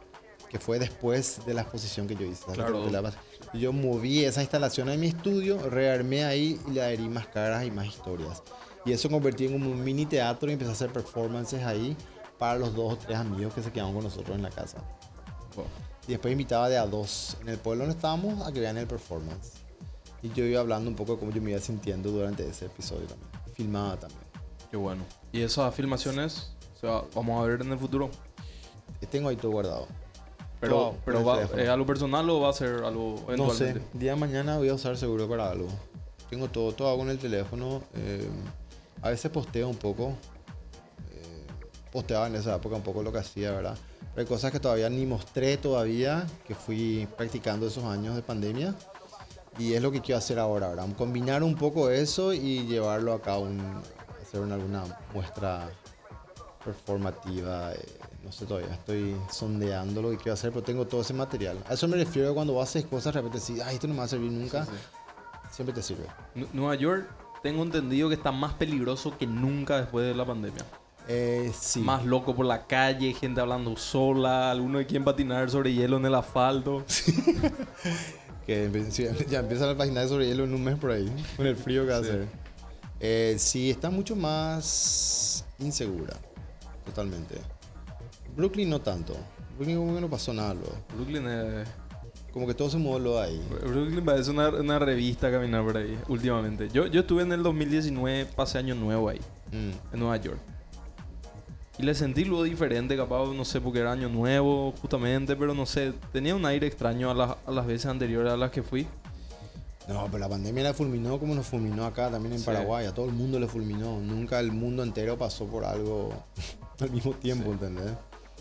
[0.50, 2.44] Que fue después de la exposición que yo hice.
[2.54, 2.90] Claro.
[2.90, 3.14] La-
[3.60, 7.72] yo moví esa instalación en mi estudio, rearmé ahí y le adherí más caras y
[7.72, 8.42] más historias.
[8.86, 11.96] Y eso convertí en un mini teatro y empecé a hacer performances ahí
[12.38, 14.78] para los dos o tres amigos que se quedaban con nosotros en la casa.
[16.08, 18.88] Y después invitaba de a dos en el pueblo donde estábamos a que vean el
[18.88, 19.54] performance.
[20.22, 23.06] Y yo iba hablando un poco de cómo yo me iba sintiendo durante ese episodio
[23.08, 23.30] también.
[23.54, 24.22] Filmaba también.
[24.70, 25.04] Qué bueno.
[25.32, 28.10] ¿Y esas filmaciones se va- vamos a ver en el futuro?
[29.12, 29.88] Tengo ahí todo guardado.
[30.64, 31.42] Pero, Todo pero va.
[31.44, 34.74] ¿es algo personal o va a ser algo No sé, día de mañana voy a
[34.74, 35.68] usar seguro para algo.
[36.30, 37.82] Tengo todo, todo hago en el teléfono.
[37.96, 38.26] eh,
[39.02, 40.14] a veces posteo un poco.
[41.12, 41.46] eh,
[41.92, 43.78] posteaba en esa época un poco lo que hacía, ¿verdad?
[44.16, 48.74] Pero hay cosas que todavía ni mostré todavía, que fui practicando esos años de pandemia.
[49.60, 50.88] Y es lo que quiero hacer ahora, ¿verdad?
[50.98, 53.60] Combinar un poco eso y llevarlo acá a un,
[54.22, 54.84] hacer una, alguna
[55.14, 55.70] muestra
[56.64, 57.74] performativa.
[57.74, 57.86] eh,
[58.24, 61.58] no sé todavía, estoy sondeando lo que quiero hacer, pero tengo todo ese material.
[61.70, 64.06] A eso me refiero cuando haces cosas, de repente decís, ay, esto no me va
[64.06, 64.66] a servir nunca.
[64.66, 64.72] Sí,
[65.52, 66.06] Siempre te sirve.
[66.34, 67.08] Nu- Nueva York,
[67.44, 70.64] tengo entendido que está más peligroso que nunca después de la pandemia.
[71.08, 71.82] Eh, sí.
[71.82, 76.06] Más loco por la calle, gente hablando sola, alguno de quien patinar sobre hielo en
[76.06, 76.86] el asfalto.
[78.46, 81.48] Que sí, ya empieza la página de sobre hielo en un mes por ahí, con
[81.48, 82.10] el frío que va a Sí.
[82.10, 82.28] hacer.
[83.00, 86.14] Eh, sí, está mucho más insegura,
[86.86, 87.36] totalmente.
[88.36, 89.16] Brooklyn no tanto.
[89.56, 90.76] Brooklyn como que no pasó nada luego.
[90.96, 91.68] Brooklyn es...
[92.32, 93.40] Como que todo se mudó ahí.
[93.62, 96.68] Brooklyn parece una, una revista caminar por ahí últimamente.
[96.70, 99.20] Yo, yo estuve en el 2019, pasé año nuevo ahí,
[99.52, 99.94] Mm.
[99.94, 100.40] en Nueva York.
[101.78, 105.66] Y le sentí luego diferente, capaz, no sé, porque era año nuevo, justamente, pero no
[105.68, 108.88] sé, tenía un aire extraño a, las- a las veces anteriores a las que fui.
[109.88, 112.46] No, pero la pandemia la fulminó como nos fulminó acá también en Sí.
[112.46, 112.86] Paraguay.
[112.86, 114.00] A todo el mundo le fulminó.
[114.00, 116.14] Nunca el mundo entero pasó por algo
[116.80, 117.52] al mismo tiempo, Sí.
[117.52, 117.92] ¿entendés?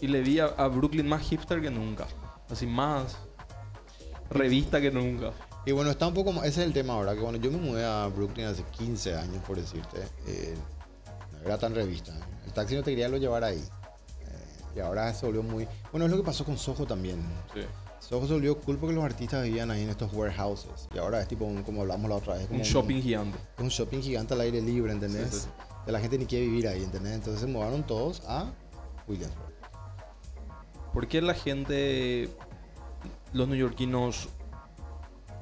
[0.00, 2.06] Y le vi a, a Brooklyn más hipster que nunca.
[2.50, 3.16] Así más
[4.30, 5.32] revista que nunca.
[5.64, 6.44] Y bueno, está un poco más.
[6.44, 7.14] Ese es el tema ahora.
[7.14, 9.98] Que bueno, yo me mudé a Brooklyn hace 15 años, por decirte.
[10.26, 10.54] eh,
[11.32, 12.12] no era tan revista.
[12.44, 13.58] El taxi no te quería lo llevar ahí.
[13.58, 15.66] Eh, y ahora se volvió muy.
[15.92, 17.20] Bueno, es lo que pasó con Soho también.
[17.54, 17.60] Sí.
[18.12, 20.86] Soho se volvió cool porque los artistas vivían ahí en estos warehouses.
[20.94, 23.38] Y ahora es tipo, un- como hablamos la otra vez, como Un shopping gigante.
[23.58, 25.30] un shopping gigante al aire libre, ¿entendés?
[25.30, 25.48] Sí, sí.
[25.86, 27.14] Que la gente ni quiere vivir ahí, ¿entendés?
[27.14, 28.50] Entonces se mudaron todos a
[29.08, 29.50] Williamsburg.
[30.92, 32.28] ¿Por qué la gente,
[33.32, 34.28] los neoyorquinos,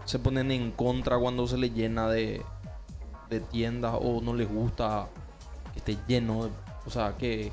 [0.05, 2.41] se ponen en contra cuando se les llena de,
[3.31, 5.09] de tiendas o no les gusta
[5.73, 6.45] que esté lleno?
[6.45, 6.51] de-
[6.87, 7.51] o sea, ¿qué,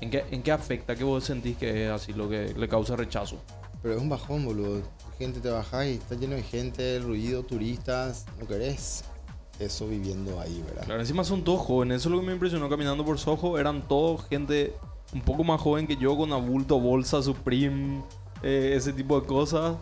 [0.00, 0.94] en, qué, ¿en qué afecta?
[0.94, 3.38] ¿Qué vos sentís que es así lo que le causa rechazo?
[3.82, 4.82] Pero es un bajón, boludo.
[5.18, 8.26] Gente te baja y está lleno de gente, ruido, turistas.
[8.40, 9.04] No querés
[9.58, 10.84] eso viviendo ahí, ¿verdad?
[10.84, 11.98] Claro, encima son todos jóvenes.
[12.00, 13.58] Eso es lo que me impresionó caminando por Soho.
[13.58, 14.74] Eran todos gente
[15.12, 18.02] un poco más joven que yo, con abulto, bolsa, Supreme,
[18.42, 19.76] eh, ese tipo de cosas.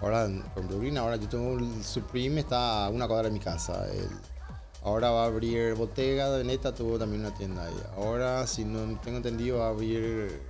[0.00, 3.86] Ahora, con Brooklyn, ahora yo tengo el Supreme, está a una cuadra de mi casa.
[3.92, 4.08] El-
[4.82, 7.74] ahora va a abrir Bottega de Neta, tuvo también una tienda ahí.
[7.96, 10.40] Ahora, si no tengo entendido, va a abrir.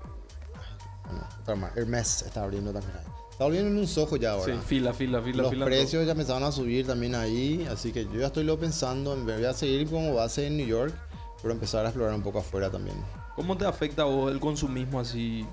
[1.41, 1.77] Otra más.
[1.77, 3.05] Hermes está abriendo también ahí.
[3.31, 4.55] Está volviendo en un Soho ya ahora.
[4.55, 5.65] Sí, fila, fila, fila, Los fila.
[5.65, 9.25] precios ya empezaron a subir también ahí, así que yo ya estoy lo pensando en
[9.25, 10.95] ver, voy a seguir como base en New York,
[11.41, 12.97] pero empezar a explorar un poco afuera también.
[13.37, 15.47] ¿Cómo te afecta a vos el consumismo así?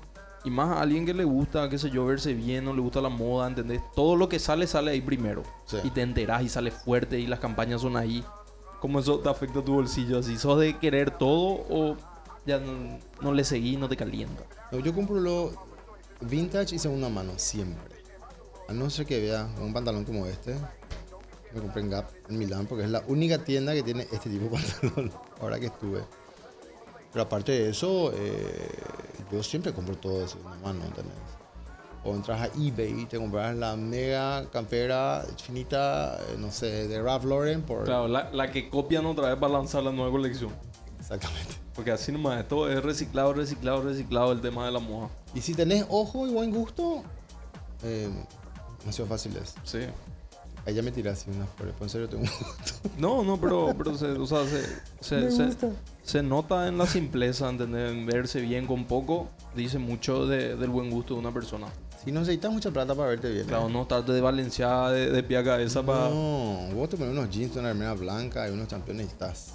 [0.44, 3.00] Y más a alguien que le gusta, qué sé yo, verse bien, no le gusta
[3.00, 3.80] la moda, ¿entendés?
[3.94, 5.42] Todo lo que sale, sale ahí primero.
[5.64, 5.78] Sí.
[5.82, 8.22] Y te enterás y sale fuerte y las campañas son ahí.
[8.80, 10.18] ¿Cómo eso te afecta a tu bolsillo?
[10.18, 11.96] ¿Así sos de querer todo o
[12.48, 14.42] ya no, no le seguís, no te calienta?
[14.72, 15.52] No, yo compro lo
[16.20, 17.96] vintage y segunda mano, siempre.
[18.68, 20.54] A no ser que vea un pantalón como este,
[21.54, 24.44] me compré en Gap en Milán porque es la única tienda que tiene este tipo
[24.44, 26.02] de pantalón, ahora que estuve.
[27.12, 28.68] Pero aparte de eso, eh,
[29.30, 31.14] yo siempre compro todo de segunda mano, ¿entendés?
[32.04, 37.02] O entras a eBay y te compras la mega campera finita, eh, no sé, de
[37.02, 37.84] Ralph Lauren por...
[37.84, 40.50] Claro, la, la que copian otra vez para lanzar la nueva colección.
[40.98, 41.67] Exactamente.
[41.78, 45.10] Porque así nomás, esto es reciclado, reciclado, reciclado el tema de la moda.
[45.32, 47.04] Y si tenés ojo y buen gusto,
[47.84, 48.08] eh,
[48.80, 49.54] demasiado fácil es.
[49.62, 49.78] Sí.
[50.66, 52.72] Ahí ya me tiras así unas flores, pero en serio tengo un gusto.
[52.98, 54.64] No, no, pero, pero se, o sea, se,
[55.00, 55.68] se, Me se- gusta.
[56.02, 57.92] se nota en la simpleza, ¿entendés?
[57.92, 61.68] En verse bien con poco, dice mucho de- del buen gusto de una persona.
[62.04, 63.46] Si no necesitas mucha plata para verte bien.
[63.46, 63.72] Claro, ¿eh?
[63.72, 66.10] no estarte de valenciada, de, de pie a cabeza para...
[66.10, 69.54] No, vos te pones unos jeans, una remera blanca y unos campeones y estás.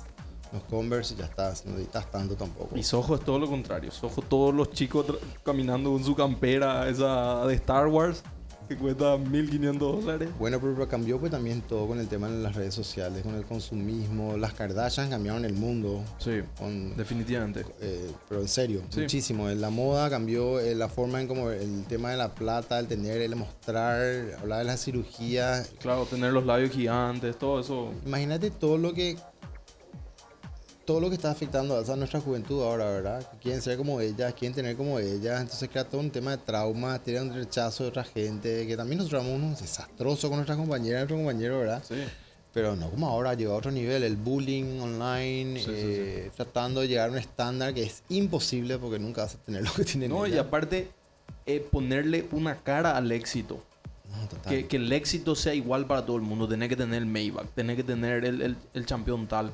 [0.53, 1.65] Unos Converse y ya estás.
[1.65, 2.77] No necesitas tanto tampoco.
[2.77, 3.89] Y Soho es todo lo contrario.
[3.91, 5.05] Soho, todos los chicos
[5.43, 8.21] caminando con su campera, esa de Star Wars,
[8.69, 10.29] que cuesta 1500 dólares.
[10.39, 13.35] Bueno, pero, pero cambió pues también todo con el tema de las redes sociales, con
[13.35, 14.37] el consumismo.
[14.37, 16.01] Las Kardashian cambiaron el mundo.
[16.19, 17.65] Sí, Con, definitivamente.
[17.81, 19.01] eh, pero en serio, Sí.
[19.01, 19.49] muchísimo.
[19.49, 23.21] La moda cambió, eh, la forma en como el tema de la plata, el tener,
[23.21, 23.99] el mostrar,
[24.39, 25.71] hablar de las cirugías.
[25.79, 27.91] Claro, tener los labios gigantes, todo eso.
[28.05, 29.17] Imagínate todo lo que
[30.85, 33.31] todo lo que está afectando a nuestra juventud ahora, ¿verdad?
[33.31, 36.37] Que quieren ser como ellas, quieren tener como ellas, entonces crea todo un tema de
[36.37, 40.57] trauma, tienen un rechazo de otra gente, que también nosotros somos unos desastrosos con nuestras
[40.57, 41.83] compañeras, nuestros compañeros, ¿verdad?
[41.87, 41.95] Sí.
[42.53, 46.81] Pero no como ahora, llegó a otro nivel, el bullying online, Sí, sí, eh, tratando
[46.81, 49.85] de llegar a un estándar que es imposible porque nunca vas a tener lo que
[49.85, 50.89] tienen No, y aparte,
[51.45, 53.63] eh, ponerle una cara al éxito.
[54.11, 54.53] No, total.
[54.53, 56.47] Que, que el éxito sea igual para todo el mundo.
[56.47, 59.51] Tener que tener el Maybach, tener que tener el, el, el campeón tal.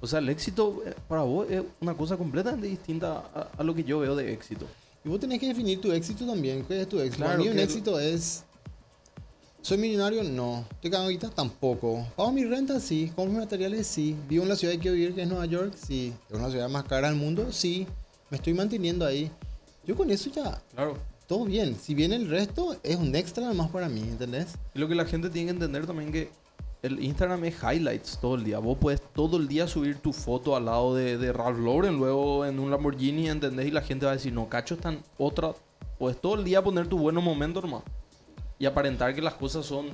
[0.00, 3.74] O sea, el éxito eh, para vos es una cosa completamente distinta a, a lo
[3.74, 4.66] que yo veo de éxito.
[5.04, 6.64] Y vos tenés que definir tu éxito también.
[6.64, 7.16] ¿Qué es tu éxito?
[7.16, 8.44] Claro, Para mí un éxito es...
[9.60, 10.22] ¿Soy millonario?
[10.22, 10.64] No.
[10.70, 11.30] ¿Estoy cagando guita?
[11.30, 12.06] Tampoco.
[12.16, 12.78] ¿Pago mi renta?
[12.80, 13.12] Sí.
[13.14, 13.86] ¿Compro mis materiales?
[13.86, 14.16] Sí.
[14.28, 15.74] ¿Vivo en la ciudad que quiero vivir, que es Nueva York?
[15.76, 16.12] Sí.
[16.30, 17.50] ¿Es una ciudad más cara del mundo?
[17.52, 17.86] Sí.
[18.30, 19.30] Me estoy manteniendo ahí.
[19.84, 20.62] Yo con eso ya...
[20.74, 20.96] Claro.
[21.26, 21.76] Todo bien.
[21.78, 24.48] Si viene el resto, es un extra más para mí, ¿entendés?
[24.74, 26.30] Y lo que la gente tiene que entender también que
[26.82, 28.58] el Instagram es highlights todo el día.
[28.58, 32.44] Vos puedes todo el día subir tu foto al lado de, de Ralph Lauren, luego
[32.46, 33.66] en un Lamborghini, ¿entendés?
[33.66, 35.52] Y la gente va a decir, no, cacho, están otra.
[35.98, 37.82] Puedes todo el día poner tu buenos momentos nomás.
[38.58, 39.86] Y aparentar que las cosas son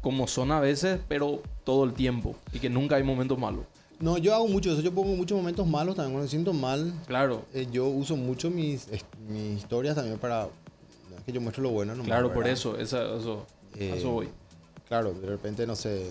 [0.00, 2.34] como son a veces, pero todo el tiempo.
[2.52, 3.64] Y que nunca hay momentos malos.
[3.98, 4.82] No, yo hago mucho eso.
[4.82, 6.12] Yo pongo muchos momentos malos también.
[6.12, 7.44] Cuando me siento mal, Claro.
[7.54, 8.88] eh, yo uso mucho mis,
[9.28, 10.42] mis historias también para.
[11.10, 13.94] no es que yo muestro lo bueno, nomás, Claro, por eso, esa- eso, a Eh,
[13.96, 14.28] eso voy.
[14.88, 16.10] Claro, de repente, no sé,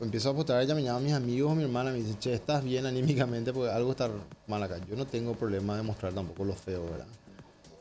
[0.00, 2.34] empiezo a postar, ella me llama a mis amigos o mi hermana, me dice, che,
[2.34, 4.10] estás bien anímicamente porque algo está
[4.46, 4.78] mal acá.
[4.88, 7.06] Yo no tengo problema de mostrar tampoco lo feo, ¿verdad?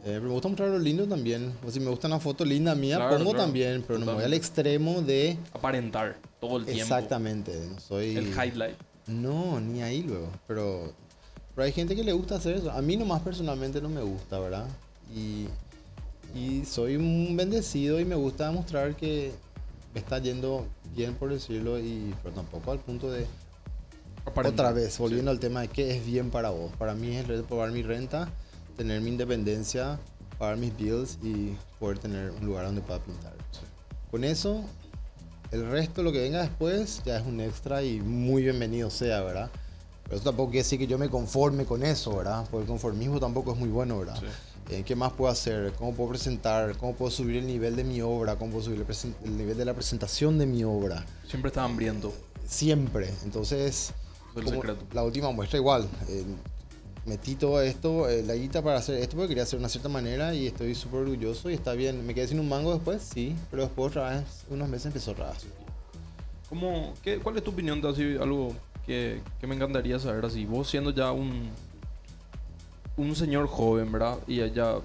[0.06, 1.52] Eh, pero me gusta mostrar lo lindo también.
[1.66, 3.46] O si me gusta una foto linda mía, Claro, pongo claro.
[3.46, 5.36] también, pero no me voy al extremo de...
[5.52, 6.84] Aparentar todo el tiempo.
[6.84, 8.16] Exactamente, no soy...
[8.16, 8.76] El highlight.
[9.08, 10.30] No, ni ahí luego.
[10.48, 10.94] Pero,
[11.56, 12.70] pero hay gente que le gusta hacer eso.
[12.72, 14.68] A mí nomás personalmente no me gusta, ¿verdad?
[15.16, 15.48] Y,
[16.36, 19.32] y soy un bendecido y me gusta mostrar que
[19.96, 23.26] está yendo bien, por decirlo, y pero tampoco al punto de...
[24.36, 26.72] Otra vez, volviendo al tema de qué es bien para vos.
[26.78, 28.28] Para mí es el pagar mi renta,
[28.76, 30.00] tener mi independencia,
[30.40, 33.34] pagar mis bills y poder tener un lugar donde pueda pintar.
[34.10, 34.64] Con eso,
[35.52, 39.50] el resto, lo que venga después, ya es un extra y muy bienvenido sea, ¿verdad?
[40.04, 42.46] Pero eso tampoco quiere decir que yo me conforme con eso, ¿verdad?
[42.50, 44.18] Porque el conformismo tampoco es muy bueno, ¿verdad?
[44.20, 44.26] Sí.
[44.70, 45.74] Eh, ¿Qué más puedo hacer?
[45.74, 46.76] ¿Cómo puedo presentar?
[46.78, 48.36] ¿Cómo puedo subir el nivel de mi obra?
[48.36, 51.06] ¿Cómo puedo subir el, el nivel de la presentación de mi obra?
[51.28, 52.12] Siempre está hambriento.
[52.48, 53.14] Siempre.
[53.24, 53.94] Entonces,
[54.34, 54.64] como
[54.94, 55.88] la última muestra igual.
[56.08, 56.26] eh,
[57.06, 59.90] metí todo esto, eh, la guita para hacer esto porque quería hacer de una cierta
[59.90, 62.06] manera y estoy súper orgulloso y está bien.
[62.06, 63.04] ¿Me quedé sin un mango después?
[63.14, 65.46] Sí, pero después otra vez, unos meses empezó otra vez.
[66.50, 68.56] ¿Cómo, qué, ¿Cuál es tu opinión de así, algo
[68.86, 70.46] que, que me encantaría saber así?
[70.46, 71.50] Vos siendo ya un,
[72.98, 74.18] un señor joven, ¿verdad?
[74.28, 74.76] Y allá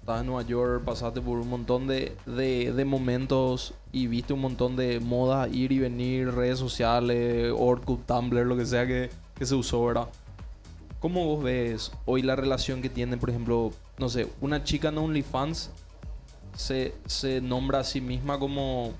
[0.00, 4.40] estás en Nueva York, pasaste por un montón de, de, de momentos y viste un
[4.40, 9.46] montón de modas, ir y venir, redes sociales, Orkut, Tumblr, lo que sea que, que
[9.46, 10.08] se usó, ¿verdad?
[11.00, 14.98] ¿Cómo vos ves hoy la relación que tienen, por ejemplo, no sé, una chica en
[14.98, 15.70] OnlyFans
[16.56, 18.92] se, se nombra a sí misma como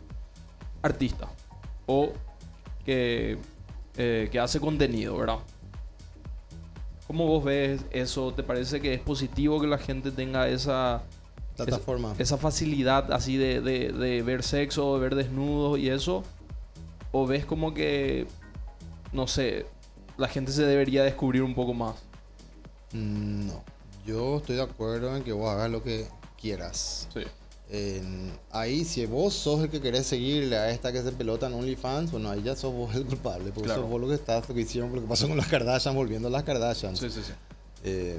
[0.83, 1.29] artista
[1.87, 2.13] o
[2.85, 3.39] que,
[3.97, 5.39] eh, que hace contenido, ¿verdad?
[7.09, 8.33] ¿Cómo vos ves eso?
[8.33, 11.03] ¿Te parece que es positivo que la gente tenga esa,
[11.57, 12.15] Plataforma.
[12.19, 16.23] esa facilidad así de, de- de ver sexo, de ver desnudos y eso?
[17.11, 18.27] ¿O ves como que,
[19.13, 19.65] no sé,
[20.19, 21.97] la gente se debería descubrir un poco más?
[22.93, 23.65] Mm, No,
[24.07, 26.07] yo estoy de acuerdo en que vos hagas lo que
[26.41, 27.09] quieras.
[27.13, 27.23] Sí.
[28.51, 32.11] Ahí, si vos sos el que querés seguirle a esta que se pelota en OnlyFans,
[32.11, 33.83] bueno, ahí ya sos vos el culpable, porque Claro.
[33.83, 36.29] sos vos lo que estás, lo que hicieron, lo que pasó con las Kardashian, volviendo
[36.29, 36.97] a las Kardashian.
[36.97, 37.33] Sí, sí, sí.
[37.85, 38.19] Eh,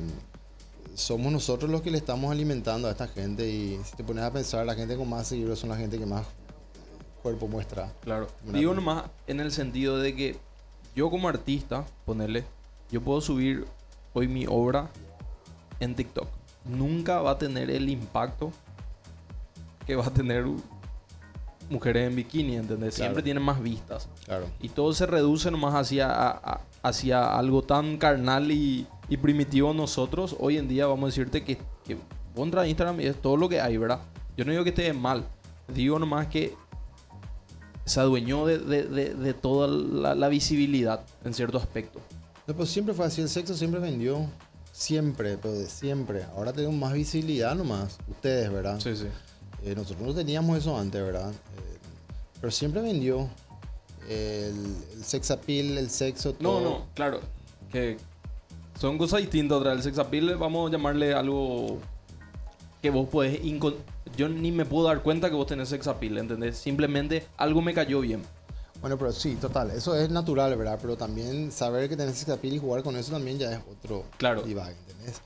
[0.93, 4.31] somos nosotros los que le estamos alimentando a esta gente y si te pones a
[4.31, 6.25] pensar, la gente con más seguidores son la gente que más
[7.23, 7.91] cuerpo muestra.
[8.03, 8.27] Claro.
[8.45, 10.37] Digo nomás en el sentido de que
[10.95, 12.43] yo como artista, ponerle,
[12.91, 13.65] yo puedo subir
[14.13, 14.89] hoy mi obra
[15.79, 16.27] en TikTok.
[16.65, 18.51] Nunca va a tener el impacto
[19.89, 20.45] que va a tener
[21.69, 22.95] mujeres en bikini, ¿entendés?
[22.95, 23.09] Claro.
[23.09, 24.07] Siempre tienen más vistas.
[24.25, 24.45] Claro.
[24.61, 30.35] Y todo se reduce nomás hacia, a- hacia algo tan carnal y, y primitivo nosotros.
[30.39, 31.95] Hoy en día vamos a decirte que, que
[32.35, 33.99] vos entras a Instagram y es todo lo que hay, ¿verdad?
[34.37, 35.25] Yo no digo que esté mal.
[35.67, 36.55] Digo nomás que
[37.85, 41.99] se adueñó de, de- de- de toda la, la visibilidad en cierto aspecto.
[42.47, 44.25] No, pues siempre fue así, el sexo siempre vendió.
[44.71, 46.23] Siempre, pero de siempre.
[46.35, 47.97] Ahora tenemos más visibilidad nomás.
[48.07, 48.79] Ustedes, ¿verdad?
[48.79, 49.07] Sí, sí.
[49.63, 51.31] Eh, nosotros no teníamos eso antes, ¿verdad?
[51.31, 51.77] Eh,
[52.39, 53.27] pero siempre vendió.
[54.07, 56.61] El, el sex appeal, el sexo, No, todo.
[56.61, 57.19] no, claro.
[57.71, 57.97] Que
[58.79, 59.57] son cosas distintas.
[59.59, 61.77] Otra, el sex appeal, vamos a llamarle algo
[62.81, 63.39] que vos podés...
[64.17, 66.57] Yo ni me puedo dar cuenta que vos tenés sex appeal, ¿entendés?
[66.57, 68.23] Simplemente algo me cayó bien.
[68.81, 70.79] Bueno, pero sí, total, eso es natural, ¿verdad?
[70.81, 74.05] Pero también saber que tenés sex appeal y jugar con eso también ya es otro
[74.17, 74.41] Claro.
[74.41, 75.21] divague, ¿entendés?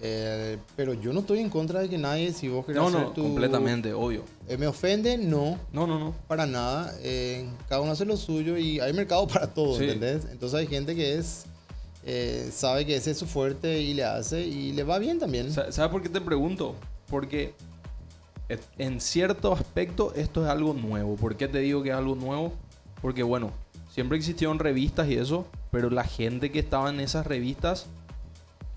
[0.00, 3.00] Eh, pero yo no estoy en contra de que nadie, si vos querés No, hacer
[3.00, 3.22] no, tu...
[3.22, 4.24] completamente, obvio.
[4.48, 5.16] Eh, ¿Me ofende?
[5.16, 6.14] No, No, no, no.
[6.26, 6.92] para nada.
[7.00, 9.84] Eh, cada uno hace lo suyo y hay mercado para todo, Sí.
[9.84, 10.26] ¿entendés?
[10.30, 11.44] Entonces hay gente que es...
[12.04, 15.50] eh, sabe que ese es su fuerte y le hace y le va bien también.
[15.52, 16.74] Sa- ¿Sabes por qué te pregunto?
[17.08, 17.54] Porque
[18.48, 21.14] et- en cierto aspecto esto es algo nuevo.
[21.16, 22.52] ¿Por qué te digo que es algo nuevo?
[23.00, 23.52] Porque bueno,
[23.90, 27.86] siempre existieron revistas y eso, pero la gente que estaba en esas revistas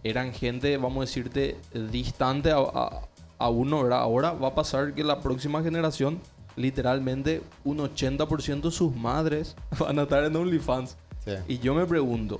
[0.04, 1.58] eran gente, vamos a decirte,
[1.91, 3.02] distante a, a-
[3.39, 4.00] a uno, ¿verdad?
[4.00, 6.20] Ahora va a pasar que la próxima generación,
[6.56, 10.98] literalmente un 80% de sus madres van a estar en OnlyFans.
[11.24, 11.32] Sí.
[11.48, 12.39] Y yo me pregunto,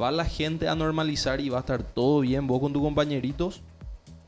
[0.00, 3.60] ¿va la gente a normalizar y va a estar todo bien vos con tus compañeritos?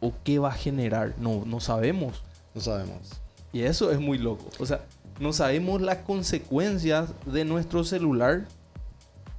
[0.01, 1.15] ¿O qué va a generar?
[1.19, 2.23] No, no sabemos.
[2.55, 3.13] No sabemos.
[3.53, 4.45] Y eso es muy loco.
[4.59, 4.83] O sea,
[5.19, 8.47] no sabemos las consecuencias de nuestro celular.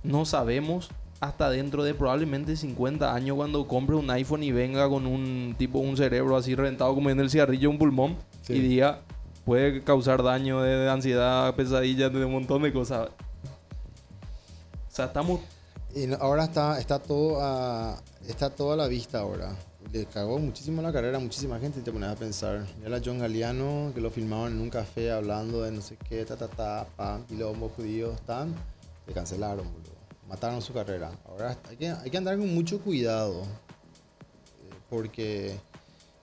[0.02, 0.90] No sabemos
[1.28, 5.80] hasta dentro de probablemente 50 años cuando compre un iPhone y venga con un tipo,
[5.80, 8.54] un cerebro así reventado como en el cigarrillo, un pulmón Sí.
[8.54, 9.02] y diga,
[9.44, 13.10] puede causar daño de, de ansiedad, pesadillas, de un montón de cosas.
[13.10, 15.42] O sea, estamos...
[15.96, 17.98] Y ahora está, está todo a,
[18.28, 19.56] está todo a la vista ahora.
[19.94, 22.66] Le cagó muchísimo la carrera a muchísima gente te pones a pensar.
[22.84, 26.26] Ya la John Galeano, que lo filmaban en un café hablando de no sé qué,
[26.26, 28.54] ta ta ta, pam, y los hombres judíos, tan,
[29.08, 29.85] le cancelaron, boludo.
[30.28, 31.12] Mataron su carrera.
[31.28, 33.42] Ahora hay que, hay que andar con mucho cuidado.
[33.44, 35.60] eh, Porque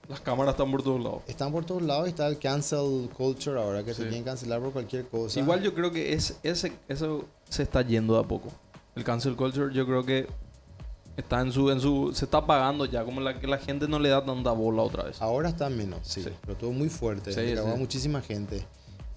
[0.09, 1.21] Las cámaras están por todos lados.
[1.27, 4.01] están por todos lados y está el cancel culture ahora, que Sí.
[4.01, 5.39] se quieren cancelar por cualquier cosa.
[5.39, 8.49] Igual yo creo que es, ese, eso se está yendo de a poco.
[8.95, 10.27] El cancel culture yo creo que
[11.15, 13.97] está en su, en su, se está apagando ya, como la que la gente no
[13.99, 15.21] le da tanta bola otra vez.
[15.21, 16.29] Ahora está menos, sí, Sí.
[16.41, 17.29] pero todo muy fuerte.
[17.29, 17.77] A sí.
[17.79, 18.65] muchísima gente.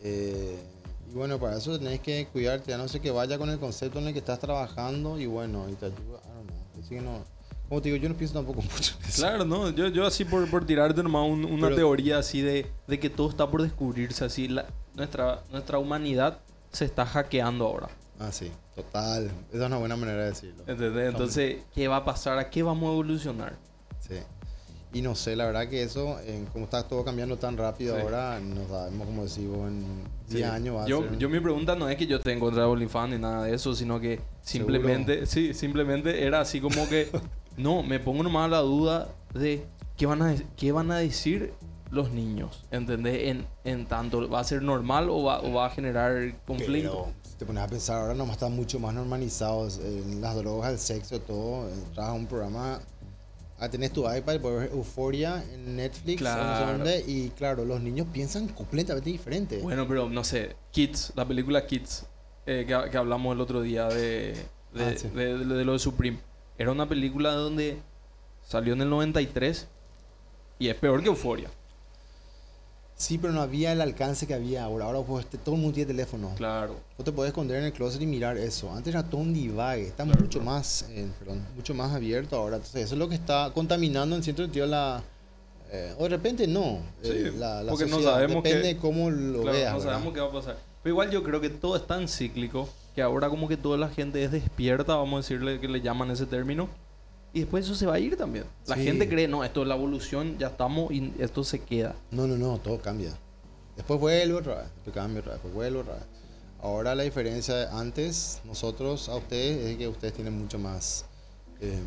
[0.02, 0.62] Eh,
[1.10, 3.98] y bueno, para eso tenés que cuidarte, a no ser que vaya con el concepto
[3.98, 6.20] en el que estás trabajando y bueno, y te ayuda.
[6.24, 6.58] I don't know.
[6.80, 7.24] Así que no.
[7.68, 9.22] Como te digo, yo no pienso tampoco mucho en eso.
[9.22, 12.66] Claro, no, yo, yo así por, por tirarte nomás un- una Pero- teoría así de,
[12.86, 16.38] de que todo está por descubrirse, así la, nuestra, nuestra humanidad
[16.70, 17.88] se está hackeando ahora.
[18.18, 19.26] Ah, sí, total.
[19.52, 20.62] Esa es una buena manera de decirlo.
[20.66, 21.08] ¿entendés?
[21.10, 22.38] Entonces, ¿qué va a pasar?
[22.38, 23.56] ¿A qué vamos a evolucionar?
[24.96, 28.00] Y no sé, la verdad que eso, en- como está todo cambiando tan rápido Sí.
[28.00, 29.84] ahora, no sabemos, como decimos, en
[30.28, 30.42] 10 Sí.
[30.42, 31.18] años va a yo, ser.
[31.18, 33.54] yo mi pregunta no es que yo esté en contra de OnlyFans ni nada de
[33.54, 37.10] eso, sino que simplemente, sí, simplemente era así como que,
[37.58, 39.66] no, me pongo nomás la duda de
[39.98, 41.52] qué van a, qué van a decir
[41.90, 43.28] los niños, ¿entendés?
[43.28, 47.04] En, en tanto, ¿va a ser normal o va, o va a generar conflicto?
[47.04, 50.78] Pero, te pones a pensar, ahora nomás están mucho más normalizados en las drogas, el
[50.78, 51.68] sexo, todo.
[51.68, 52.80] Entras a un programa,
[53.58, 56.84] ah, tenés tu iPad, puedes ver Euphoria en Netflix, Claro.
[57.06, 59.58] y claro, los niños piensan completamente diferente.
[59.58, 62.06] Bueno, pero no sé, Kids, la película Kids,
[62.46, 64.34] eh, que, que hablamos el otro día de,
[64.74, 65.08] de, Ah, sí.
[65.08, 66.18] de- de- de lo de Supreme,
[66.58, 67.78] era una película donde
[68.44, 69.66] salió en el 93
[70.58, 71.50] y es peor que Euphoria.
[72.98, 74.86] Sí, pero no había el alcance que había ahora.
[74.86, 76.32] Ahora pues, todo el mundo tiene teléfono.
[76.36, 76.76] Claro.
[76.96, 78.72] Vos te podés esconder en el closet y mirar eso.
[78.72, 80.50] Antes era todo un divague, está Claro, mucho claro.
[80.56, 82.56] más, eh, perdón, mucho más abierto ahora.
[82.56, 85.02] Entonces, eso es lo que está contaminando en cierto sentido la.
[85.70, 86.78] eh, o de repente no.
[87.02, 88.14] eh, Sí, la, la porque no sociedad.
[88.14, 89.72] sabemos Depende que- de cómo lo Claro, veas.
[89.74, 89.92] no ¿verdad?
[89.92, 90.56] sabemos qué va a pasar.
[90.82, 93.88] Pero igual yo creo que todo es tan cíclico que ahora como que toda la
[93.90, 96.68] gente es despierta, vamos a decirle que le llaman ese término.
[97.36, 98.46] Y después eso se va a ir también.
[98.66, 98.84] La Sí.
[98.84, 101.94] gente cree, no, esto es la evolución, ya estamos y esto se queda.
[102.10, 103.10] No, no, no, todo cambia.
[103.76, 106.04] Después vuelve otra vez, después cambia otra vez, después vuelve otra vez.
[106.62, 111.04] Ahora la diferencia de antes, nosotros a ustedes, es que ustedes tienen mucho más.
[111.60, 111.78] Eh,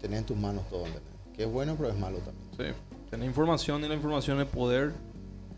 [0.00, 1.12] tenés en tus manos todo, ¿entendés?
[1.36, 2.74] Que es bueno, pero es malo también.
[2.74, 2.80] Sí.
[3.10, 4.94] Tenés información y la información es poder,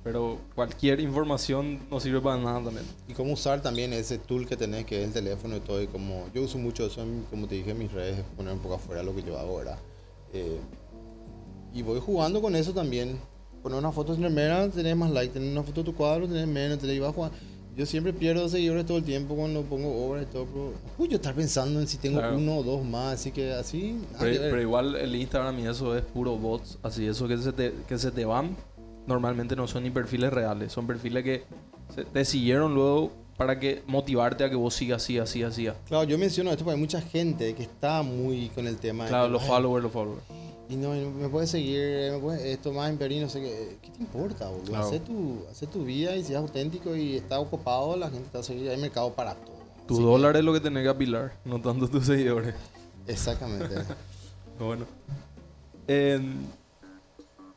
[0.02, 2.86] pero cualquier información no sirve para nada también.
[3.08, 5.82] Y cómo usar también ese tool que tenés, que es el teléfono y todo.
[5.82, 8.60] Y como yo uso mucho eso, en- como te dije, en mis redes, poner un
[8.60, 9.78] poco afuera lo que yo hago ahora.
[10.32, 10.58] Eh,
[11.74, 13.18] y voy jugando con eso también.
[13.62, 15.34] Poner una foto en menos, tenés más like.
[15.34, 16.78] Tener una foto de tu cuadro, tenés menos.
[16.78, 17.36] Tenés, y vas jugando.
[17.76, 20.46] Yo siempre pierdo seguidores todo el tiempo cuando pongo obras y todo.
[20.46, 22.36] Pero uy, yo estar pensando en si tengo Claro.
[22.36, 23.14] uno o dos más.
[23.14, 23.96] Así que así.
[24.18, 24.50] Pero, que ver.
[24.50, 27.98] pero igual el Instagram y eso es puro bots, así eso que se te, que
[27.98, 28.56] se te van,
[29.06, 31.44] normalmente no son ni perfiles reales, son perfiles que
[31.94, 35.68] se- te siguieron luego para que motivarte a que vos sigas así, así, así.
[35.88, 39.04] Claro, yo menciono esto porque hay mucha gente que está muy con el tema.
[39.04, 40.22] de Claro, que, los "Ay, followers, los followers.
[40.68, 43.78] Y no, me puedes seguir, me puedes, esto más impedir, no sé qué.
[43.82, 44.66] ¿Qué te importa, boludo?
[44.66, 44.86] Claro.
[44.86, 48.38] Hacé, tu, hacé tu vida y si es auténtico y está ocupado, la gente te
[48.38, 48.68] va a seguir.
[48.70, 49.56] Hay mercado para todo.
[49.88, 52.54] Tu Así que- dólar es lo que tenés que apilar, no tanto tus seguidores.
[53.06, 53.74] Exactamente.
[54.60, 54.84] Bueno.
[55.88, 56.20] Eh,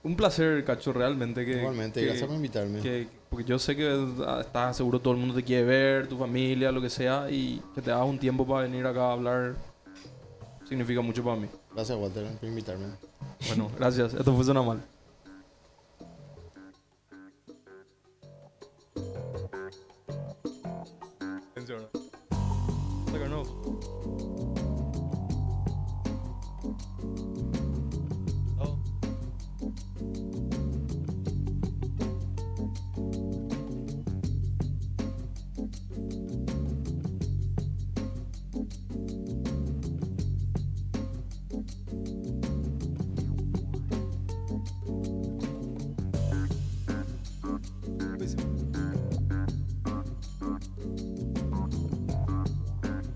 [0.04, 1.46] un placer, Cacho, realmente.
[1.46, 2.80] Que, Igualmente, que- gracias por invitarme.
[2.82, 3.90] que- porque yo sé que
[4.28, 7.62] ah, estás seguro todo el mundo te quiere ver, tu familia, lo que sea, y
[7.74, 9.56] que te hagas un tiempo para venir acá a hablar
[10.68, 11.48] significa mucho para mí.
[11.74, 12.86] Gracias, Walter, por invitarme.
[13.48, 14.14] Bueno, gracias.
[14.14, 14.82] Esto fue Zona Mal.